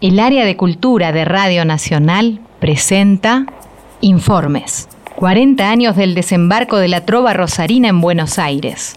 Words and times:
El 0.00 0.18
área 0.18 0.46
de 0.46 0.56
cultura 0.56 1.12
de 1.12 1.26
Radio 1.26 1.66
Nacional 1.66 2.40
presenta 2.58 3.44
Informes. 4.00 4.88
40 5.16 5.68
años 5.68 5.94
del 5.94 6.14
desembarco 6.14 6.78
de 6.78 6.88
la 6.88 7.04
trova 7.04 7.34
rosarina 7.34 7.88
en 7.88 8.00
Buenos 8.00 8.38
Aires. 8.38 8.96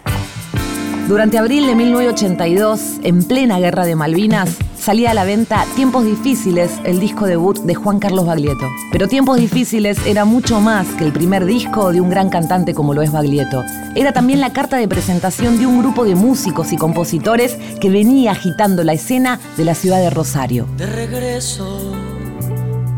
Durante 1.08 1.36
abril 1.36 1.66
de 1.66 1.74
1982, 1.74 2.80
en 3.02 3.24
plena 3.24 3.58
guerra 3.58 3.84
de 3.84 3.94
Malvinas, 3.94 4.56
salía 4.74 5.10
a 5.10 5.14
la 5.14 5.24
venta 5.24 5.66
Tiempos 5.76 6.06
Difíciles, 6.06 6.80
el 6.82 6.98
disco 6.98 7.26
debut 7.26 7.58
de 7.58 7.74
Juan 7.74 7.98
Carlos 7.98 8.24
Baglietto. 8.24 8.70
Pero 8.90 9.06
Tiempos 9.06 9.36
Difíciles 9.36 9.98
era 10.06 10.24
mucho 10.24 10.60
más 10.60 10.86
que 10.94 11.04
el 11.04 11.12
primer 11.12 11.44
disco 11.44 11.92
de 11.92 12.00
un 12.00 12.08
gran 12.08 12.30
cantante 12.30 12.72
como 12.72 12.94
lo 12.94 13.02
es 13.02 13.12
Baglietto. 13.12 13.62
Era 13.94 14.14
también 14.14 14.40
la 14.40 14.54
carta 14.54 14.78
de 14.78 14.88
presentación 14.88 15.58
de 15.58 15.66
un 15.66 15.80
grupo 15.80 16.06
de 16.06 16.14
músicos 16.14 16.72
y 16.72 16.78
compositores 16.78 17.58
que 17.82 17.90
venía 17.90 18.32
agitando 18.32 18.82
la 18.82 18.94
escena 18.94 19.38
de 19.58 19.64
la 19.66 19.74
ciudad 19.74 20.00
de 20.00 20.08
Rosario. 20.08 20.66
De 20.78 20.86
regreso, 20.86 21.92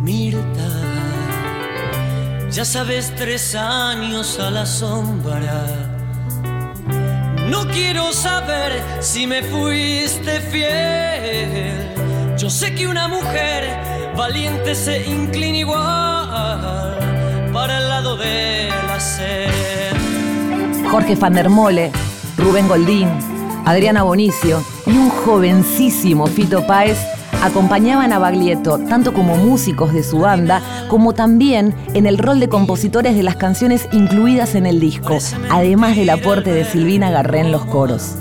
Mirta, 0.04 0.70
ya 2.52 2.64
sabes, 2.64 3.12
tres 3.16 3.56
años 3.56 4.38
a 4.38 4.52
la 4.52 4.64
sombra 4.64 5.95
no 7.50 7.66
quiero 7.68 8.12
saber 8.12 8.82
si 9.00 9.26
me 9.26 9.42
fuiste 9.42 10.40
fiel. 10.40 12.36
Yo 12.36 12.50
sé 12.50 12.74
que 12.74 12.86
una 12.86 13.08
mujer 13.08 14.14
valiente 14.16 14.74
se 14.74 15.06
inclina 15.06 15.58
igual 15.58 16.98
para 17.52 17.78
el 17.78 17.88
lado 17.88 18.16
de 18.16 18.68
la 18.86 19.00
sed. 19.00 19.96
Jorge 20.90 21.16
Van 21.16 21.34
der 21.34 21.48
Mole, 21.48 21.90
Rubén 22.36 22.68
Goldín, 22.68 23.08
Adriana 23.64 24.02
Bonicio 24.02 24.62
y 24.86 24.90
un 24.90 25.10
jovencísimo 25.10 26.26
Fito 26.26 26.66
Páez 26.66 26.98
acompañaban 27.42 28.12
a 28.12 28.18
Baglietto 28.18 28.78
tanto 28.88 29.12
como 29.12 29.36
músicos 29.36 29.92
de 29.92 30.02
su 30.02 30.20
banda, 30.20 30.62
como 30.88 31.14
también 31.14 31.74
en 31.94 32.06
el 32.06 32.18
rol 32.18 32.40
de 32.40 32.48
compositores 32.48 33.14
de 33.16 33.22
las 33.22 33.36
canciones 33.36 33.88
incluidas 33.92 34.54
en 34.54 34.66
el 34.66 34.80
disco, 34.80 35.18
además 35.50 35.96
del 35.96 36.10
aporte 36.10 36.52
de 36.52 36.64
Silvina 36.64 37.10
Garré 37.10 37.40
en 37.40 37.52
los 37.52 37.64
coros. 37.66 38.16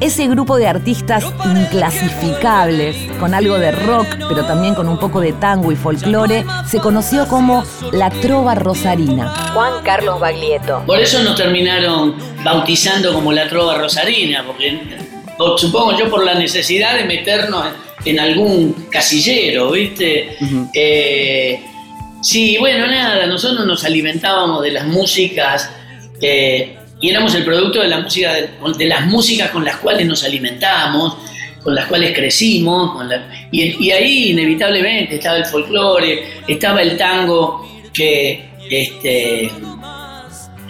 Ese 0.00 0.28
grupo 0.28 0.56
de 0.56 0.66
artistas 0.66 1.26
inclasificables, 1.44 2.96
con 3.18 3.34
algo 3.34 3.58
de 3.58 3.70
rock, 3.70 4.06
pero 4.30 4.46
también 4.46 4.74
con 4.74 4.88
un 4.88 4.98
poco 4.98 5.20
de 5.20 5.34
tango 5.34 5.72
y 5.72 5.76
folclore, 5.76 6.46
se 6.66 6.78
conoció 6.78 7.28
como 7.28 7.62
la 7.92 8.08
Trova 8.08 8.54
Rosarina. 8.54 9.52
Juan 9.52 9.82
Carlos 9.84 10.18
Baglietto. 10.18 10.82
Por 10.86 10.98
eso 10.98 11.22
nos 11.22 11.36
terminaron 11.36 12.14
bautizando 12.42 13.12
como 13.12 13.30
la 13.30 13.46
Trova 13.46 13.76
Rosarina, 13.76 14.42
porque 14.46 14.80
supongo 15.58 15.98
yo 15.98 16.08
por 16.08 16.24
la 16.24 16.34
necesidad 16.34 16.96
de 16.96 17.04
meternos 17.04 17.66
en 17.66 17.89
algún 18.18 18.86
casillero, 18.90 19.70
¿viste? 19.72 20.36
Eh, 20.74 21.60
sí, 22.22 22.56
bueno, 22.58 22.86
nada, 22.86 23.26
nosotros 23.26 23.66
nos 23.66 23.84
alimentábamos 23.84 24.62
de 24.62 24.72
las 24.72 24.86
músicas 24.86 25.70
eh, 26.20 26.76
y 27.00 27.10
éramos 27.10 27.34
el 27.34 27.44
producto 27.44 27.80
de 27.80 27.88
la 27.88 28.00
música, 28.00 28.32
de, 28.32 28.86
las 28.86 29.06
músicas 29.06 29.50
con 29.50 29.64
las 29.64 29.76
cuales 29.76 30.06
nos 30.06 30.24
alimentamos, 30.24 31.16
con 31.62 31.74
las 31.74 31.86
cuales 31.86 32.14
crecimos, 32.14 33.04
y, 33.50 33.90
ahí 33.90 34.30
inevitablemente 34.30 35.16
estaba 35.16 35.36
el 35.36 35.44
folclore, 35.44 36.42
estaba 36.46 36.82
el 36.82 36.96
tango 36.96 37.66
que, 37.92 38.48
este, 38.70 39.50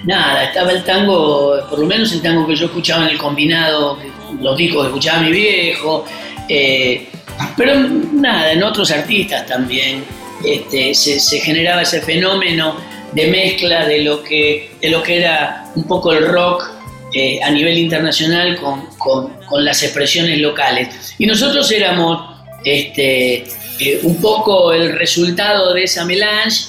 nada, 0.04 0.44
estaba 0.44 0.72
el 0.72 0.84
tango, 0.84 1.60
por 1.68 1.78
lo 1.78 1.86
menos 1.86 2.12
el 2.12 2.22
tango 2.22 2.46
que 2.46 2.56
yo 2.56 2.66
escuchaba 2.66 3.04
en 3.04 3.10
el 3.10 3.18
combinado, 3.18 3.98
los 4.40 4.56
discos 4.56 4.82
que 4.82 4.88
escuchaba 4.88 5.22
mi 5.22 5.32
viejo, 5.32 6.04
eh, 6.48 7.08
pero 7.56 7.74
nada, 7.76 8.52
en 8.52 8.62
otros 8.62 8.90
artistas 8.90 9.46
también 9.46 10.04
este, 10.44 10.94
se, 10.94 11.40
generaba 11.40 11.82
ese 11.82 12.00
fenómeno 12.00 12.76
de 13.12 13.26
mezcla 13.28 13.86
de 13.86 14.02
lo 14.02 14.22
que, 14.22 14.70
de 14.80 14.90
lo 14.90 15.02
que 15.02 15.18
era 15.18 15.64
un 15.74 15.84
poco 15.84 16.12
el 16.12 16.26
rock 16.26 16.70
eh, 17.12 17.40
a 17.42 17.50
nivel 17.50 17.78
internacional 17.78 18.56
con, 18.56 18.86
con, 18.96 19.64
las 19.64 19.82
expresiones 19.82 20.38
locales. 20.38 21.14
Y 21.18 21.26
nosotros 21.26 21.70
éramos 21.72 22.38
este, 22.64 23.44
eh, 23.80 24.00
un 24.04 24.20
poco 24.20 24.72
el 24.72 24.96
resultado 24.96 25.74
de 25.74 25.84
esa 25.84 26.04
melange 26.04 26.66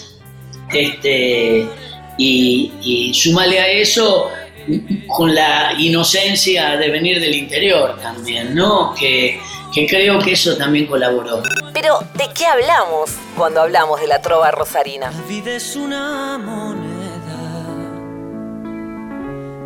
este, 0.74 1.68
y, 2.18 2.72
y 2.81 3.14
sumale 3.14 3.60
a 3.60 3.68
eso 3.68 4.31
con 5.08 5.34
la 5.34 5.74
inocencia 5.78 6.76
de 6.78 6.90
venir 6.90 7.20
del 7.20 7.36
interior 7.36 8.00
también, 8.02 8.56
¿no? 8.56 8.96
Que, 9.00 9.40
que 9.74 9.88
creo 9.88 10.20
que 10.20 10.34
eso 10.34 10.58
también 10.58 10.86
colaboró. 10.88 11.42
Pero, 11.74 12.00
¿de 12.16 12.30
qué 12.34 12.46
hablamos 12.46 13.12
cuando 13.38 13.62
hablamos 13.62 14.02
de 14.02 14.08
la 14.08 14.22
trova 14.22 14.52
rosarina? 14.52 15.12
La 15.12 15.22
vida 15.22 15.56
es 15.56 15.76
una 15.76 16.38
moneda. 16.38 17.02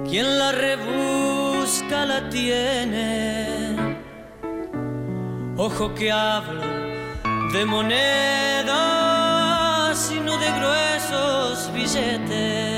Quien 0.08 0.38
la 0.38 0.52
rebusca 0.52 2.06
la 2.06 2.30
tiene. 2.30 3.76
Ojo 5.58 5.96
que 5.96 6.12
hablo 6.12 6.62
de 7.54 7.66
monedas 7.66 8.72
y 10.12 10.20
no 10.20 10.38
de 10.38 10.52
gruesos 10.52 11.72
billetes. 11.74 12.75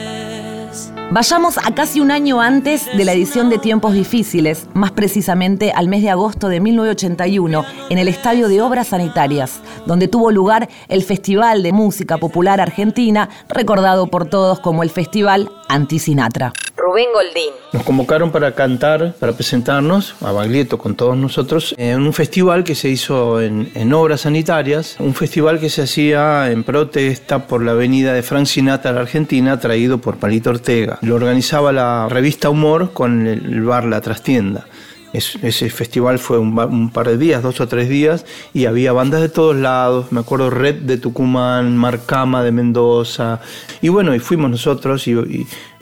Vayamos 1.09 1.57
a 1.57 1.73
casi 1.73 2.01
un 2.01 2.11
año 2.11 2.41
antes 2.41 2.85
de 2.97 3.05
la 3.05 3.13
edición 3.13 3.49
de 3.49 3.57
Tiempos 3.59 3.93
Difíciles, 3.93 4.67
más 4.73 4.91
precisamente 4.91 5.71
al 5.71 5.87
mes 5.87 6.01
de 6.01 6.09
agosto 6.09 6.49
de 6.49 6.59
1981, 6.59 7.63
en 7.89 7.97
el 7.97 8.09
Estadio 8.09 8.49
de 8.49 8.61
Obras 8.61 8.87
Sanitarias, 8.87 9.61
donde 9.85 10.09
tuvo 10.09 10.31
lugar 10.31 10.67
el 10.89 11.03
Festival 11.03 11.63
de 11.63 11.71
Música 11.71 12.17
Popular 12.17 12.59
Argentina, 12.59 13.29
recordado 13.47 14.07
por 14.07 14.29
todos 14.29 14.59
como 14.59 14.83
el 14.83 14.89
Festival 14.89 15.49
Anti-Sinatra. 15.69 16.51
Rubén 16.77 17.07
Goldín. 17.11 17.53
Nos 17.73 17.83
convocaron 17.83 18.31
para 18.31 18.53
cantar, 18.53 19.13
para 19.19 19.33
presentarnos 19.33 20.15
a 20.21 20.31
Baglietto 20.31 20.77
con 20.77 20.95
todos 20.95 21.17
nosotros 21.17 21.73
en 21.77 22.01
un 22.01 22.13
festival 22.13 22.63
que 22.63 22.75
se 22.75 22.87
hizo 22.89 23.41
en, 23.41 23.93
obras 23.93 24.21
sanitarias, 24.21 24.95
un 24.99 25.15
festival 25.15 25.59
que 25.59 25.69
se 25.69 25.81
hacía 25.81 26.51
en 26.51 26.63
protesta 26.63 27.47
por 27.47 27.63
la 27.63 27.73
venida 27.73 28.13
de 28.13 28.21
Frank 28.21 28.45
Sinatra 28.45 28.91
a 28.91 28.93
la 28.93 29.01
Argentina, 29.01 29.59
traído 29.59 29.97
por 29.97 30.17
Palito 30.17 30.51
Ortega. 30.51 30.99
Lo 31.01 31.15
organizaba 31.15 31.71
la 31.71 32.07
revista 32.09 32.49
Humor 32.49 32.93
con 32.93 33.25
el 33.25 33.63
bar 33.63 33.85
La 33.85 34.01
Trastienda 34.01 34.67
ese 35.13 35.69
festival 35.69 36.19
fue 36.19 36.37
un, 36.37 36.89
par 36.91 37.07
de 37.07 37.17
días, 37.17 37.41
dos 37.41 37.59
o 37.61 37.67
tres 37.67 37.89
días, 37.89 38.25
y 38.53 38.65
había 38.65 38.91
bandas 38.91 39.21
de 39.21 39.29
todos 39.29 39.55
lados. 39.55 40.11
Me 40.11 40.19
acuerdo 40.19 40.49
Red 40.49 40.75
de 40.81 40.97
Tucumán, 40.97 41.77
Marcama 41.77 42.43
de 42.43 42.51
Mendoza. 42.51 43.41
Y 43.81 43.89
bueno, 43.89 44.13
y 44.13 44.19
fuimos 44.19 44.51
nosotros 44.51 45.07
y, 45.07 45.15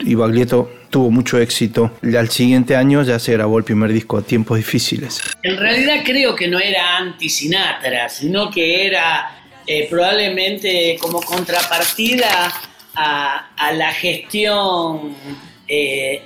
y, 0.00 0.14
Baglietto 0.14 0.70
tuvo 0.90 1.10
mucho 1.10 1.38
éxito. 1.38 1.92
Y 2.02 2.14
al 2.16 2.30
siguiente 2.30 2.76
año 2.76 3.02
ya 3.02 3.18
se 3.18 3.32
grabó 3.32 3.58
el 3.58 3.64
primer 3.64 3.92
disco, 3.92 4.22
Tiempos 4.22 4.58
Difíciles. 4.58 5.20
En 5.42 5.56
realidad 5.56 6.02
creo 6.04 6.34
que 6.34 6.48
no 6.48 6.58
era 6.58 6.98
anti-Sinatra, 6.98 8.08
sino 8.08 8.50
que 8.50 8.86
era 8.86 9.30
eh, 9.66 9.86
probablemente 9.90 10.96
como 11.00 11.20
contrapartida 11.20 12.52
a, 12.94 13.72
la 13.72 13.92
gestión. 13.92 15.14
Eh, 15.68 16.22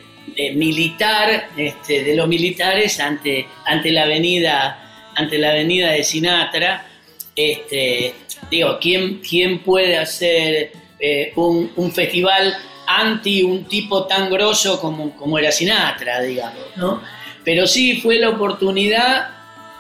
militar 0.55 1.49
este, 1.57 2.05
de 2.05 2.15
los 2.15 2.29
militares 2.29 2.99
ante, 3.01 3.47
ante, 3.67 3.91
la 3.91 4.05
avenida, 4.05 5.11
ante 5.17 5.39
la 5.39 5.51
avenida 5.51 5.93
de 5.93 6.05
Sinatra. 6.05 6.87
Este, 7.35 8.15
digo, 8.51 8.79
¿quién, 8.81 9.19
quién 9.19 9.61
puede 9.61 9.99
hacer 9.99 10.73
eh, 10.99 11.33
un, 11.37 11.93
festival 11.93 12.55
anti 12.87 13.43
un 13.43 13.65
tipo 13.65 14.07
tan 14.07 14.31
grosso 14.31 14.81
como, 14.81 15.17
como 15.17 15.39
era 15.39 15.51
Sinatra, 15.51 16.21
digamos? 16.21 16.65
¿no? 16.77 17.03
Pero 17.45 17.67
sí 17.67 18.01
fue 18.01 18.19
la 18.19 18.31
oportunidad 18.31 19.31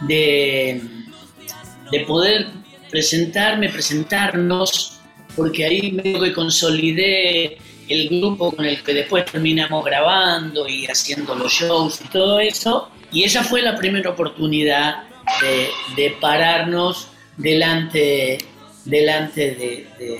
de, 0.00 0.80
de 1.90 2.00
poder 2.00 2.46
presentarme, 2.90 3.68
presentarnos, 3.68 5.00
porque 5.36 5.64
ahí 5.64 5.92
me 5.92 6.02
que 6.02 6.32
consolidé 6.32 7.58
el 7.90 8.08
grupo 8.08 8.52
con 8.52 8.64
el 8.64 8.82
que 8.82 8.94
después 8.94 9.24
terminamos 9.26 9.84
grabando 9.84 10.68
y 10.68 10.86
haciendo 10.86 11.34
los 11.34 11.52
shows 11.52 12.00
y 12.04 12.08
todo 12.08 12.38
eso. 12.38 12.88
Y 13.12 13.24
esa 13.24 13.42
fue 13.42 13.62
la 13.62 13.76
primera 13.76 14.10
oportunidad 14.10 15.02
de, 15.96 16.16
pararnos 16.20 17.08
delante, 17.36 18.38
delante 18.84 19.86
de, 19.98 20.18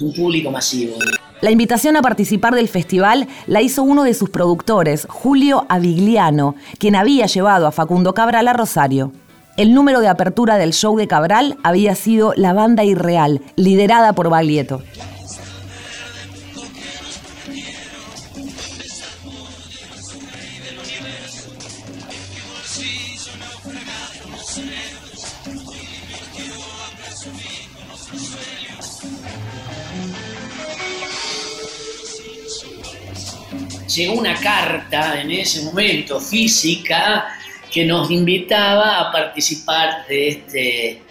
un 0.00 0.12
público 0.12 0.50
masivo. 0.50 0.96
La 1.40 1.50
invitación 1.50 1.96
a 1.96 2.02
participar 2.02 2.54
del 2.54 2.68
festival 2.68 3.28
la 3.46 3.62
hizo 3.62 3.82
uno 3.82 4.02
de 4.02 4.14
sus 4.14 4.30
productores, 4.30 5.06
Julio 5.08 5.66
Avigliano, 5.68 6.56
quien 6.78 6.96
había 6.96 7.26
llevado 7.26 7.66
a 7.66 7.72
Facundo 7.72 8.12
Cabral 8.12 8.48
a 8.48 8.52
Rosario. 8.54 9.12
El 9.56 9.72
número 9.72 10.00
de 10.00 10.08
apertura 10.08 10.56
del 10.56 10.72
show 10.72 10.96
de 10.96 11.06
Cabral 11.06 11.58
había 11.62 11.94
sido 11.94 12.32
La 12.34 12.54
Banda 12.54 12.82
Irreal, 12.82 13.40
liderada 13.54 14.12
por 14.14 14.28
Baglietto. 14.28 14.82
Llegó 33.94 34.14
una 34.14 34.34
carta 34.40 35.20
en 35.20 35.30
ese 35.30 35.62
momento 35.62 36.20
física 36.20 37.26
que 37.72 37.84
nos 37.84 38.10
invitaba 38.10 39.00
a 39.00 39.12
participar 39.12 40.06
de 40.06 40.28
este, 40.28 41.02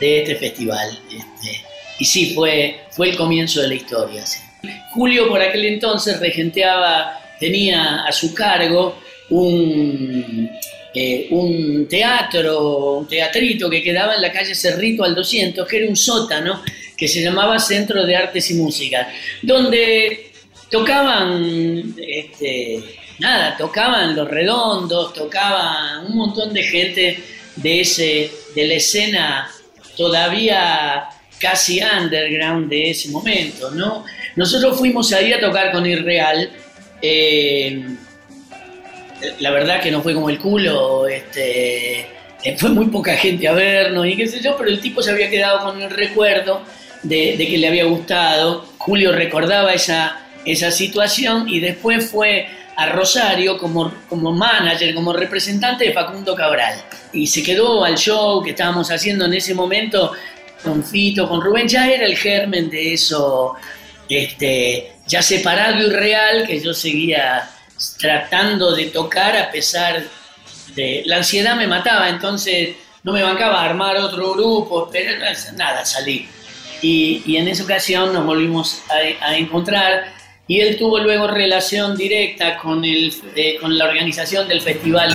de 0.00 0.22
este 0.22 0.36
festival. 0.36 0.98
Este, 1.08 1.60
y 1.98 2.04
sí, 2.04 2.34
fue, 2.34 2.80
fue 2.90 3.10
el 3.10 3.16
comienzo 3.16 3.60
de 3.60 3.68
la 3.68 3.74
historia. 3.74 4.24
Julio 4.92 5.28
por 5.28 5.40
aquel 5.42 5.64
entonces 5.64 6.20
regenteaba, 6.20 7.20
tenía 7.38 8.04
a 8.04 8.12
su 8.12 8.32
cargo 8.32 8.98
un, 9.30 10.50
eh, 10.94 11.26
un 11.30 11.86
teatro, 11.88 12.98
un 12.98 13.08
teatrito 13.08 13.68
que 13.68 13.82
quedaba 13.82 14.14
en 14.14 14.22
la 14.22 14.32
calle 14.32 14.54
Cerrito 14.54 15.02
al 15.02 15.14
200, 15.14 15.66
que 15.66 15.78
era 15.78 15.88
un 15.88 15.96
sótano 15.96 16.62
que 16.96 17.08
se 17.08 17.20
llamaba 17.22 17.58
Centro 17.58 18.06
de 18.06 18.14
Artes 18.14 18.50
y 18.52 18.54
Música, 18.54 19.12
donde 19.42 20.30
tocaban, 20.70 21.94
este, 22.06 22.82
nada, 23.18 23.56
tocaban 23.56 24.16
los 24.16 24.28
redondos, 24.28 25.12
tocaban 25.14 26.06
un 26.06 26.16
montón 26.16 26.52
de 26.52 26.62
gente 26.62 27.22
de, 27.56 27.80
ese, 27.80 28.30
de 28.54 28.66
la 28.66 28.74
escena 28.74 29.50
todavía 29.96 31.08
casi 31.38 31.80
underground 31.82 32.68
de 32.68 32.90
ese 32.90 33.10
momento, 33.10 33.70
¿no? 33.70 34.04
Nosotros 34.36 34.76
fuimos 34.78 35.12
ahí 35.12 35.32
a 35.32 35.40
tocar 35.40 35.72
con 35.72 35.86
Irreal, 35.86 36.50
eh, 37.02 37.84
la 39.40 39.50
verdad 39.50 39.80
que 39.80 39.90
no 39.90 40.02
fue 40.02 40.14
como 40.14 40.30
el 40.30 40.38
culo, 40.38 41.06
este, 41.06 42.00
eh, 42.44 42.56
fue 42.58 42.70
muy 42.70 42.86
poca 42.86 43.16
gente 43.16 43.48
a 43.48 43.52
vernos 43.52 44.06
y 44.06 44.16
qué 44.16 44.26
sé 44.26 44.40
yo, 44.40 44.56
pero 44.56 44.68
el 44.68 44.80
tipo 44.80 45.02
se 45.02 45.10
había 45.10 45.30
quedado 45.30 45.64
con 45.64 45.80
el 45.80 45.90
recuerdo 45.90 46.62
de, 47.02 47.36
que 47.38 47.58
le 47.58 47.68
había 47.68 47.84
gustado. 47.84 48.66
Julio 48.78 49.12
recordaba 49.12 49.72
esa, 49.72 50.23
esa 50.44 50.70
situación 50.70 51.48
y 51.48 51.60
después 51.60 52.10
fue 52.10 52.48
a 52.76 52.86
Rosario 52.86 53.56
como, 53.56 53.92
como 54.08 54.32
manager, 54.32 54.94
como 54.94 55.12
representante 55.12 55.84
de 55.84 55.92
Facundo 55.92 56.34
Cabral. 56.34 56.82
Y 57.12 57.26
se 57.26 57.42
quedó 57.42 57.84
al 57.84 57.96
show 57.96 58.42
que 58.42 58.50
estábamos 58.50 58.90
haciendo 58.90 59.26
en 59.26 59.34
ese 59.34 59.54
momento 59.54 60.12
con 60.62 60.82
Fito, 60.82 61.28
con 61.28 61.40
Rubén, 61.40 61.68
ya 61.68 61.88
era 61.88 62.06
el 62.06 62.16
germen 62.16 62.70
de 62.70 62.94
eso, 62.94 63.54
este, 64.08 64.92
ya 65.06 65.22
separado 65.22 65.86
y 65.86 65.90
real, 65.90 66.46
que 66.46 66.60
yo 66.60 66.72
seguía 66.72 67.48
tratando 67.98 68.74
de 68.74 68.86
tocar 68.86 69.36
a 69.36 69.50
pesar 69.50 70.02
de... 70.74 71.02
La 71.04 71.18
ansiedad 71.18 71.54
me 71.56 71.66
mataba, 71.66 72.08
entonces 72.08 72.76
no 73.02 73.12
me 73.12 73.22
bancaba 73.22 73.60
a 73.60 73.66
armar 73.66 73.96
otro 73.98 74.32
grupo, 74.32 74.88
pero 74.90 75.12
nada, 75.56 75.84
salí. 75.84 76.26
Y, 76.80 77.36
en 77.36 77.48
esa 77.48 77.64
ocasión 77.64 78.12
nos 78.12 78.26
volvimos 78.26 78.82
a, 79.20 79.36
encontrar 79.36 80.12
y 80.46 80.60
él 80.60 80.76
tuvo 80.78 80.98
luego 80.98 81.26
relación 81.26 81.96
directa 81.96 82.58
con, 82.58 82.84
el, 82.84 83.12
eh, 83.34 83.56
con 83.60 83.76
la 83.78 83.86
organización 83.86 84.48
del 84.48 84.60
festival. 84.60 85.14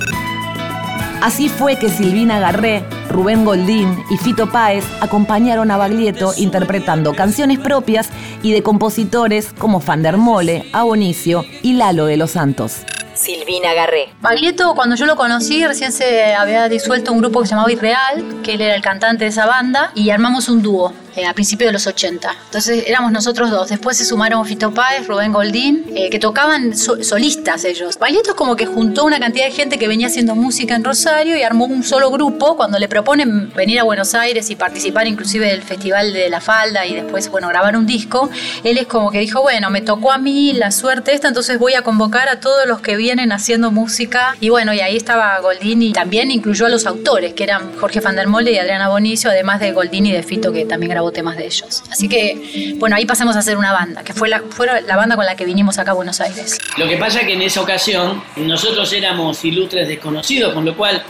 Así 1.22 1.50
fue 1.50 1.78
que 1.78 1.90
Silvina 1.90 2.40
Garré, 2.40 2.84
Rubén 3.10 3.44
Goldín 3.44 4.02
y 4.10 4.18
Fito 4.18 4.50
Páez 4.50 4.86
acompañaron 5.02 5.70
a 5.70 5.78
Baglietto 5.78 6.34
interpretando 6.38 7.14
canciones 7.14 7.60
propias 7.60 8.10
y 8.42 8.54
de 8.54 8.64
compositores 8.64 9.52
como 9.58 9.82
Fandermole, 9.82 10.70
Abonicio 10.72 11.44
y 11.62 11.74
Lalo 11.74 12.06
de 12.06 12.16
los 12.16 12.32
Santos. 12.32 12.84
Silvina 13.16 13.74
Garré. 13.74 14.08
Baglietto, 14.22 14.74
cuando 14.76 14.96
yo 14.96 15.06
lo 15.06 15.18
conocí, 15.18 15.66
recién 15.68 15.92
se 15.92 16.34
había 16.34 16.70
disuelto 16.70 17.12
un 17.12 17.20
grupo 17.20 17.42
que 17.42 17.48
se 17.48 17.52
llamaba 17.52 17.70
Irreal, 17.70 18.42
que 18.42 18.54
él 18.54 18.62
era 18.62 18.76
el 18.76 18.82
cantante 18.82 19.26
de 19.26 19.32
esa 19.32 19.46
banda, 19.46 19.92
y 19.94 20.10
armamos 20.12 20.48
un 20.48 20.62
dúo 20.62 20.94
eh, 21.16 21.26
a 21.26 21.34
principios 21.34 21.70
de 21.70 21.74
los 21.74 21.88
80. 21.88 22.36
Entonces 22.46 22.84
éramos 22.88 23.12
nosotros 23.12 23.50
dos. 23.52 23.70
Después 23.70 23.98
se 23.98 24.06
sumaron 24.06 24.46
Fito 24.46 24.74
Páez, 24.74 25.08
Rubén 25.08 25.34
Goldín, 25.34 25.86
eh, 25.96 26.10
que 26.10 26.20
tocaban 26.20 26.76
solistas 26.76 27.66
ellos. 27.66 27.98
Baglietto 27.98 28.32
es 28.32 28.36
como 28.36 28.56
que 28.56 28.66
juntó 28.66 29.06
una 29.06 29.20
cantidad 29.20 29.46
de 29.46 29.52
gente 29.52 29.78
que 29.78 29.88
venía 29.88 30.08
haciendo 30.08 30.36
música 30.36 30.76
en 30.76 30.84
Rosario 30.84 31.38
y 31.38 31.44
armó 31.44 31.66
un 31.66 31.84
solo 31.84 32.12
grupo. 32.12 32.56
Cuando 32.56 32.80
le 32.80 32.88
proponen 32.88 33.54
venir 33.54 33.80
a 33.80 33.84
Buenos 33.84 34.14
Aires 34.16 34.50
y 34.50 34.56
participar 34.56 35.08
inclusive 35.08 35.48
del 35.48 35.62
Festival 35.62 36.14
de 36.14 36.30
la 36.30 36.42
Falda 36.42 36.86
y 36.86 36.96
después, 36.96 37.30
bueno, 37.30 37.48
grabar 37.48 37.76
un 37.76 37.86
disco, 37.86 38.30
él 38.64 38.78
es 38.78 38.88
como 38.88 39.12
que 39.12 39.20
dijo, 39.20 39.42
bueno, 39.42 39.70
me 39.70 39.82
tocó 39.82 40.12
a 40.12 40.18
mí 40.18 40.54
la 40.54 40.72
suerte 40.72 41.14
esta, 41.14 41.28
entonces 41.28 41.60
voy 41.60 41.74
a 41.74 41.82
convocar 41.82 42.30
a 42.30 42.40
todos 42.40 42.68
los 42.68 42.82
que 42.82 42.96
vienen 42.96 43.32
haciendo 43.32 43.72
música. 43.72 44.36
Y 44.40 44.50
bueno, 44.50 44.74
y 44.74 44.80
ahí 44.80 44.96
estaba 44.96 45.40
Goldín 45.40 45.82
y 45.82 45.94
también 45.94 46.32
incluyó 46.32 46.66
a 46.66 46.70
los 46.70 46.86
autores, 46.86 47.34
que 47.34 47.44
eran 47.44 47.78
Jorge 47.78 48.00
Van 48.00 48.16
der 48.16 48.28
y 48.48 48.58
Adriana 48.58 48.90
Bonicio, 48.90 49.30
además 49.30 49.60
de 49.60 49.72
Goldín 49.72 50.06
y 50.06 50.12
de 50.12 50.24
Fito, 50.24 50.52
que 50.52 50.66
también 50.66 50.92
temas 51.12 51.38
de 51.38 51.46
ellos. 51.46 51.84
Así 51.92 52.08
que, 52.08 52.76
bueno, 52.78 52.96
ahí 52.96 53.06
pasamos 53.06 53.36
a 53.36 53.40
hacer 53.40 53.58
una 53.58 53.72
banda, 53.72 54.04
que 54.04 54.14
fue 54.14 54.30
la, 54.30 54.42
fue 54.50 54.68
la 54.68 54.96
banda 54.96 55.16
con 55.16 55.26
la 55.26 55.36
que 55.36 55.46
vinimos 55.46 55.78
acá 55.78 55.92
a 55.92 55.94
Buenos 55.96 56.22
Aires. 56.22 56.60
Lo 56.78 56.88
que 56.88 56.98
pasa 56.98 57.22
es 57.22 57.28
que 57.28 57.34
en 57.34 57.42
esa 57.42 57.62
ocasión 57.62 58.24
nosotros 58.36 58.92
éramos 58.94 59.44
ilustres 59.44 59.88
desconocidos, 59.88 60.54
con 60.54 60.66
lo 60.66 60.76
cual 60.76 61.02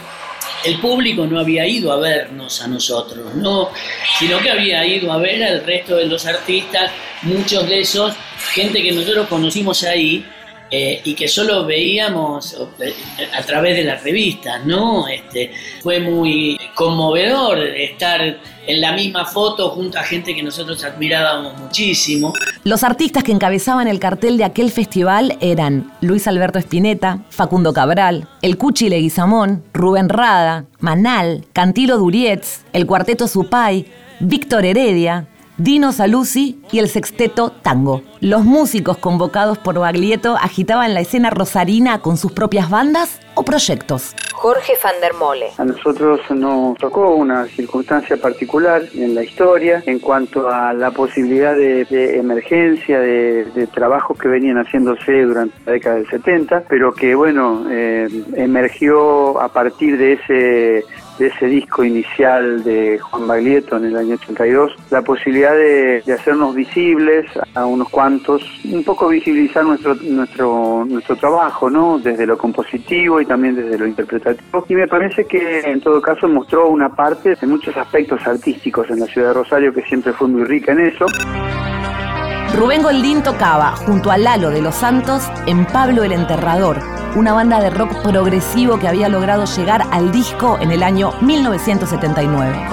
el 0.64 0.78
público 0.78 1.26
no 1.26 1.38
había 1.38 1.66
ido 1.66 1.92
a 1.92 1.96
vernos 1.96 2.60
a 2.62 2.68
nosotros, 2.68 3.34
no, 3.34 3.70
sino 4.18 4.38
que 4.38 4.50
había 4.50 4.84
ido 4.86 5.12
a 5.12 5.18
ver 5.18 5.42
al 5.42 5.64
resto 5.64 5.96
de 5.96 6.06
los 6.06 6.26
artistas, 6.26 6.90
muchos 7.22 7.68
de 7.68 7.80
esos, 7.80 8.14
gente 8.52 8.82
que 8.82 8.92
nosotros 8.92 9.26
conocimos 9.28 9.82
ahí, 9.84 10.24
eh, 10.72 11.00
y 11.02 11.14
que 11.14 11.26
solo 11.26 11.64
veíamos 11.64 12.56
eh, 12.78 12.94
a 13.36 13.42
través 13.42 13.76
de 13.76 13.82
las 13.82 14.04
revistas, 14.04 14.64
¿no? 14.64 15.08
Este, 15.08 15.50
fue 15.82 15.98
muy 15.98 16.59
conmovedor 16.80 17.58
estar 17.58 18.22
en 18.66 18.80
la 18.80 18.92
misma 18.92 19.26
foto 19.26 19.68
junto 19.68 19.98
a 19.98 20.02
gente 20.02 20.34
que 20.34 20.42
nosotros 20.42 20.82
admirábamos 20.82 21.58
muchísimo. 21.58 22.32
Los 22.64 22.84
artistas 22.84 23.22
que 23.22 23.32
encabezaban 23.32 23.86
el 23.86 24.00
cartel 24.00 24.38
de 24.38 24.44
aquel 24.44 24.70
festival 24.70 25.36
eran 25.42 25.92
Luis 26.00 26.26
Alberto 26.26 26.58
Espineta, 26.58 27.18
Facundo 27.28 27.74
Cabral, 27.74 28.28
el 28.40 28.56
Cuchi 28.56 28.88
Leguizamón, 28.88 29.62
Rubén 29.74 30.08
Rada, 30.08 30.64
Manal, 30.78 31.44
Cantilo 31.52 31.98
Durietz, 31.98 32.62
el 32.72 32.86
Cuarteto 32.86 33.28
Supay, 33.28 33.84
Víctor 34.20 34.64
Heredia, 34.64 35.26
Dino 35.58 35.92
Saluzzi 35.92 36.62
y 36.72 36.78
el 36.78 36.88
sexteto 36.88 37.50
Tango. 37.50 38.00
Los 38.20 38.46
músicos 38.46 38.96
convocados 38.96 39.58
por 39.58 39.78
Baglietto 39.78 40.38
agitaban 40.40 40.94
la 40.94 41.00
escena 41.00 41.28
rosarina 41.28 41.98
con 41.98 42.16
sus 42.16 42.32
propias 42.32 42.70
bandas 42.70 43.20
o 43.34 43.42
proyectos. 43.42 44.14
Jorge 44.40 44.72
van 44.82 44.98
der 45.02 45.12
Mole. 45.12 45.50
A 45.58 45.64
nosotros 45.66 46.18
nos 46.30 46.78
tocó 46.78 47.14
una 47.14 47.44
circunstancia 47.44 48.16
particular 48.16 48.82
en 48.94 49.14
la 49.14 49.22
historia 49.22 49.82
en 49.84 49.98
cuanto 49.98 50.48
a 50.48 50.72
la 50.72 50.92
posibilidad 50.92 51.54
de, 51.54 52.16
emergencia, 52.16 53.00
de, 53.00 53.68
trabajos 53.74 54.16
que 54.18 54.28
venían 54.28 54.56
haciéndose 54.56 55.24
durante 55.24 55.54
la 55.66 55.72
década 55.72 55.96
del 55.96 56.08
70, 56.08 56.64
pero 56.70 56.94
que 56.94 57.14
bueno, 57.14 57.66
eh, 57.70 58.08
emergió 58.34 59.38
a 59.38 59.48
partir 59.48 59.98
de 59.98 60.14
ese 60.14 60.84
de 61.20 61.26
ese 61.26 61.46
disco 61.46 61.84
inicial 61.84 62.64
de 62.64 62.98
Juan 62.98 63.28
Baglietto 63.28 63.76
en 63.76 63.84
el 63.84 63.96
año 63.96 64.14
82, 64.14 64.74
la 64.90 65.02
posibilidad 65.02 65.52
de, 65.52 66.02
hacernos 66.12 66.54
visibles 66.54 67.26
a 67.54 67.66
unos 67.66 67.90
cuantos, 67.90 68.42
un 68.64 68.82
poco 68.82 69.08
visibilizar 69.08 69.64
nuestro, 69.64 69.94
nuestro, 69.96 70.84
nuestro 70.88 71.16
trabajo, 71.16 71.68
¿no? 71.68 71.98
Desde 71.98 72.26
lo 72.26 72.38
compositivo 72.38 73.20
y 73.20 73.26
también 73.26 73.54
desde 73.54 73.78
lo 73.78 73.86
interpretativo. 73.86 74.64
Y 74.66 74.74
me 74.74 74.88
parece 74.88 75.26
que 75.26 75.60
en 75.60 75.80
todo 75.80 76.00
caso 76.00 76.26
mostró 76.26 76.68
una 76.70 76.88
parte 76.88 77.34
de 77.34 77.46
muchos 77.46 77.76
aspectos 77.76 78.26
artísticos 78.26 78.88
en 78.90 79.00
la 79.00 79.06
ciudad 79.06 79.28
de 79.28 79.34
Rosario 79.34 79.74
que 79.74 79.82
siempre 79.82 80.14
fue 80.14 80.26
muy 80.26 80.44
rica 80.44 80.72
en 80.72 80.80
eso. 80.80 81.06
Rubén 82.56 82.82
Goldín 82.82 83.22
tocaba 83.22 83.76
junto 83.76 84.10
a 84.10 84.16
Lalo 84.16 84.50
de 84.50 84.62
los 84.62 84.74
Santos 84.74 85.22
en 85.46 85.66
Pablo 85.66 86.02
el 86.02 86.12
Enterrador, 86.12 86.78
una 87.16 87.32
banda 87.32 87.60
de 87.60 87.70
rock 87.70 88.02
progresivo 88.02 88.78
que 88.78 88.88
había 88.88 89.08
logrado 89.08 89.44
llegar 89.44 89.86
al 89.90 90.12
disco 90.12 90.58
en 90.60 90.70
el 90.70 90.82
año 90.82 91.12
1979. 91.20 92.66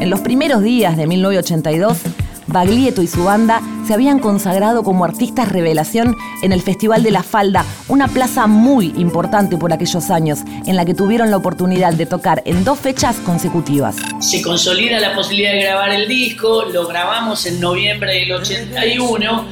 En 0.00 0.10
los 0.10 0.20
primeros 0.20 0.62
días 0.62 0.96
de 0.96 1.06
1982, 1.06 1.98
Baglietto 2.46 3.00
y 3.02 3.06
su 3.06 3.24
banda 3.24 3.62
se 3.86 3.94
habían 3.94 4.18
consagrado 4.18 4.82
como 4.82 5.04
artistas 5.04 5.48
revelación 5.48 6.16
en 6.42 6.52
el 6.52 6.62
Festival 6.62 7.02
de 7.02 7.10
la 7.10 7.22
Falda, 7.22 7.64
una 7.88 8.08
plaza 8.08 8.46
muy 8.46 8.92
importante 8.96 9.56
por 9.56 9.72
aquellos 9.72 10.10
años, 10.10 10.40
en 10.66 10.76
la 10.76 10.84
que 10.84 10.94
tuvieron 10.94 11.30
la 11.30 11.36
oportunidad 11.36 11.94
de 11.94 12.06
tocar 12.06 12.42
en 12.46 12.64
dos 12.64 12.78
fechas 12.78 13.16
consecutivas. 13.16 13.96
Se 14.20 14.42
consolida 14.42 15.00
la 15.00 15.14
posibilidad 15.14 15.52
de 15.52 15.62
grabar 15.62 15.90
el 15.92 16.08
disco, 16.08 16.64
lo 16.64 16.86
grabamos 16.86 17.46
en 17.46 17.60
noviembre 17.60 18.14
del 18.14 18.32
81 18.32 19.46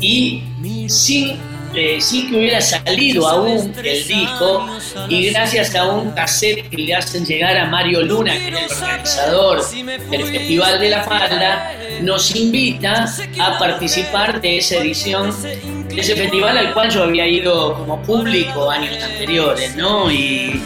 y 0.00 0.42
sin 0.88 1.53
eh, 1.76 2.00
sí 2.00 2.28
que 2.28 2.36
hubiera 2.36 2.60
salido 2.60 3.28
aún 3.28 3.74
el 3.82 4.06
disco 4.06 4.66
y 5.08 5.30
gracias 5.30 5.74
a 5.74 5.90
un 5.90 6.12
cassette 6.12 6.68
que 6.68 6.76
le 6.76 6.94
hacen 6.94 7.24
llegar 7.24 7.56
a 7.56 7.66
Mario 7.66 8.02
Luna, 8.02 8.32
que 8.32 8.48
es 8.48 8.70
el 8.70 8.82
organizador 8.82 9.70
del 10.10 10.24
Festival 10.24 10.80
de 10.80 10.90
la 10.90 11.02
Falda, 11.02 11.72
nos 12.00 12.34
invita 12.36 13.06
a 13.40 13.58
participar 13.58 14.40
de 14.40 14.58
esa 14.58 14.76
edición, 14.76 15.34
de 15.42 16.00
ese 16.00 16.14
festival 16.16 16.58
al 16.58 16.72
cual 16.72 16.90
yo 16.90 17.02
había 17.04 17.26
ido 17.26 17.74
como 17.74 18.00
público 18.02 18.70
años 18.70 19.02
anteriores, 19.02 19.74
¿no? 19.76 20.10
Y, 20.10 20.60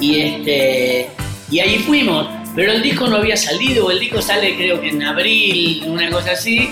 este, 0.00 1.08
y 1.50 1.60
ahí 1.60 1.78
fuimos, 1.78 2.26
pero 2.56 2.72
el 2.72 2.82
disco 2.82 3.06
no 3.06 3.16
había 3.16 3.36
salido, 3.36 3.90
el 3.90 4.00
disco 4.00 4.20
sale 4.20 4.56
creo 4.56 4.80
que 4.80 4.88
en 4.88 5.02
abril, 5.02 5.84
una 5.86 6.10
cosa 6.10 6.32
así, 6.32 6.68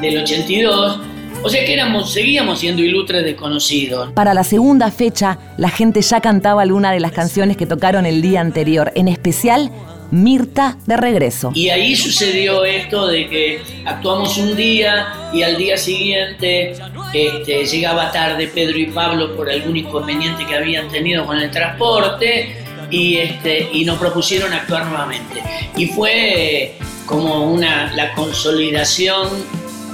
del 0.00 0.18
82 0.18 1.00
o 1.42 1.48
sea 1.48 1.64
que 1.64 1.72
éramos, 1.72 2.12
seguíamos 2.12 2.60
siendo 2.60 2.82
ilustres 2.82 3.24
desconocidos. 3.24 4.12
Para 4.12 4.34
la 4.34 4.44
segunda 4.44 4.90
fecha, 4.90 5.38
la 5.56 5.68
gente 5.68 6.02
ya 6.02 6.20
cantaba 6.20 6.62
alguna 6.62 6.92
de 6.92 7.00
las 7.00 7.12
canciones 7.12 7.56
que 7.56 7.66
tocaron 7.66 8.06
el 8.06 8.22
día 8.22 8.40
anterior, 8.40 8.92
en 8.94 9.08
especial 9.08 9.70
Mirta 10.10 10.78
de 10.86 10.96
regreso. 10.96 11.50
Y 11.54 11.68
ahí 11.68 11.94
sucedió 11.94 12.64
esto 12.64 13.06
de 13.08 13.28
que 13.28 13.60
actuamos 13.84 14.38
un 14.38 14.56
día 14.56 15.30
y 15.34 15.42
al 15.42 15.58
día 15.58 15.76
siguiente 15.76 16.72
este, 17.12 17.66
llegaba 17.66 18.10
tarde 18.10 18.48
Pedro 18.48 18.78
y 18.78 18.86
Pablo 18.86 19.36
por 19.36 19.50
algún 19.50 19.76
inconveniente 19.76 20.46
que 20.46 20.54
habían 20.54 20.88
tenido 20.88 21.26
con 21.26 21.38
el 21.38 21.50
transporte 21.50 22.56
y, 22.90 23.16
este, 23.16 23.68
y 23.70 23.84
nos 23.84 23.98
propusieron 23.98 24.50
actuar 24.54 24.86
nuevamente. 24.86 25.42
Y 25.76 25.88
fue 25.88 26.78
como 27.04 27.52
una, 27.52 27.92
la 27.94 28.14
consolidación 28.14 29.28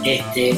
este, 0.04 0.56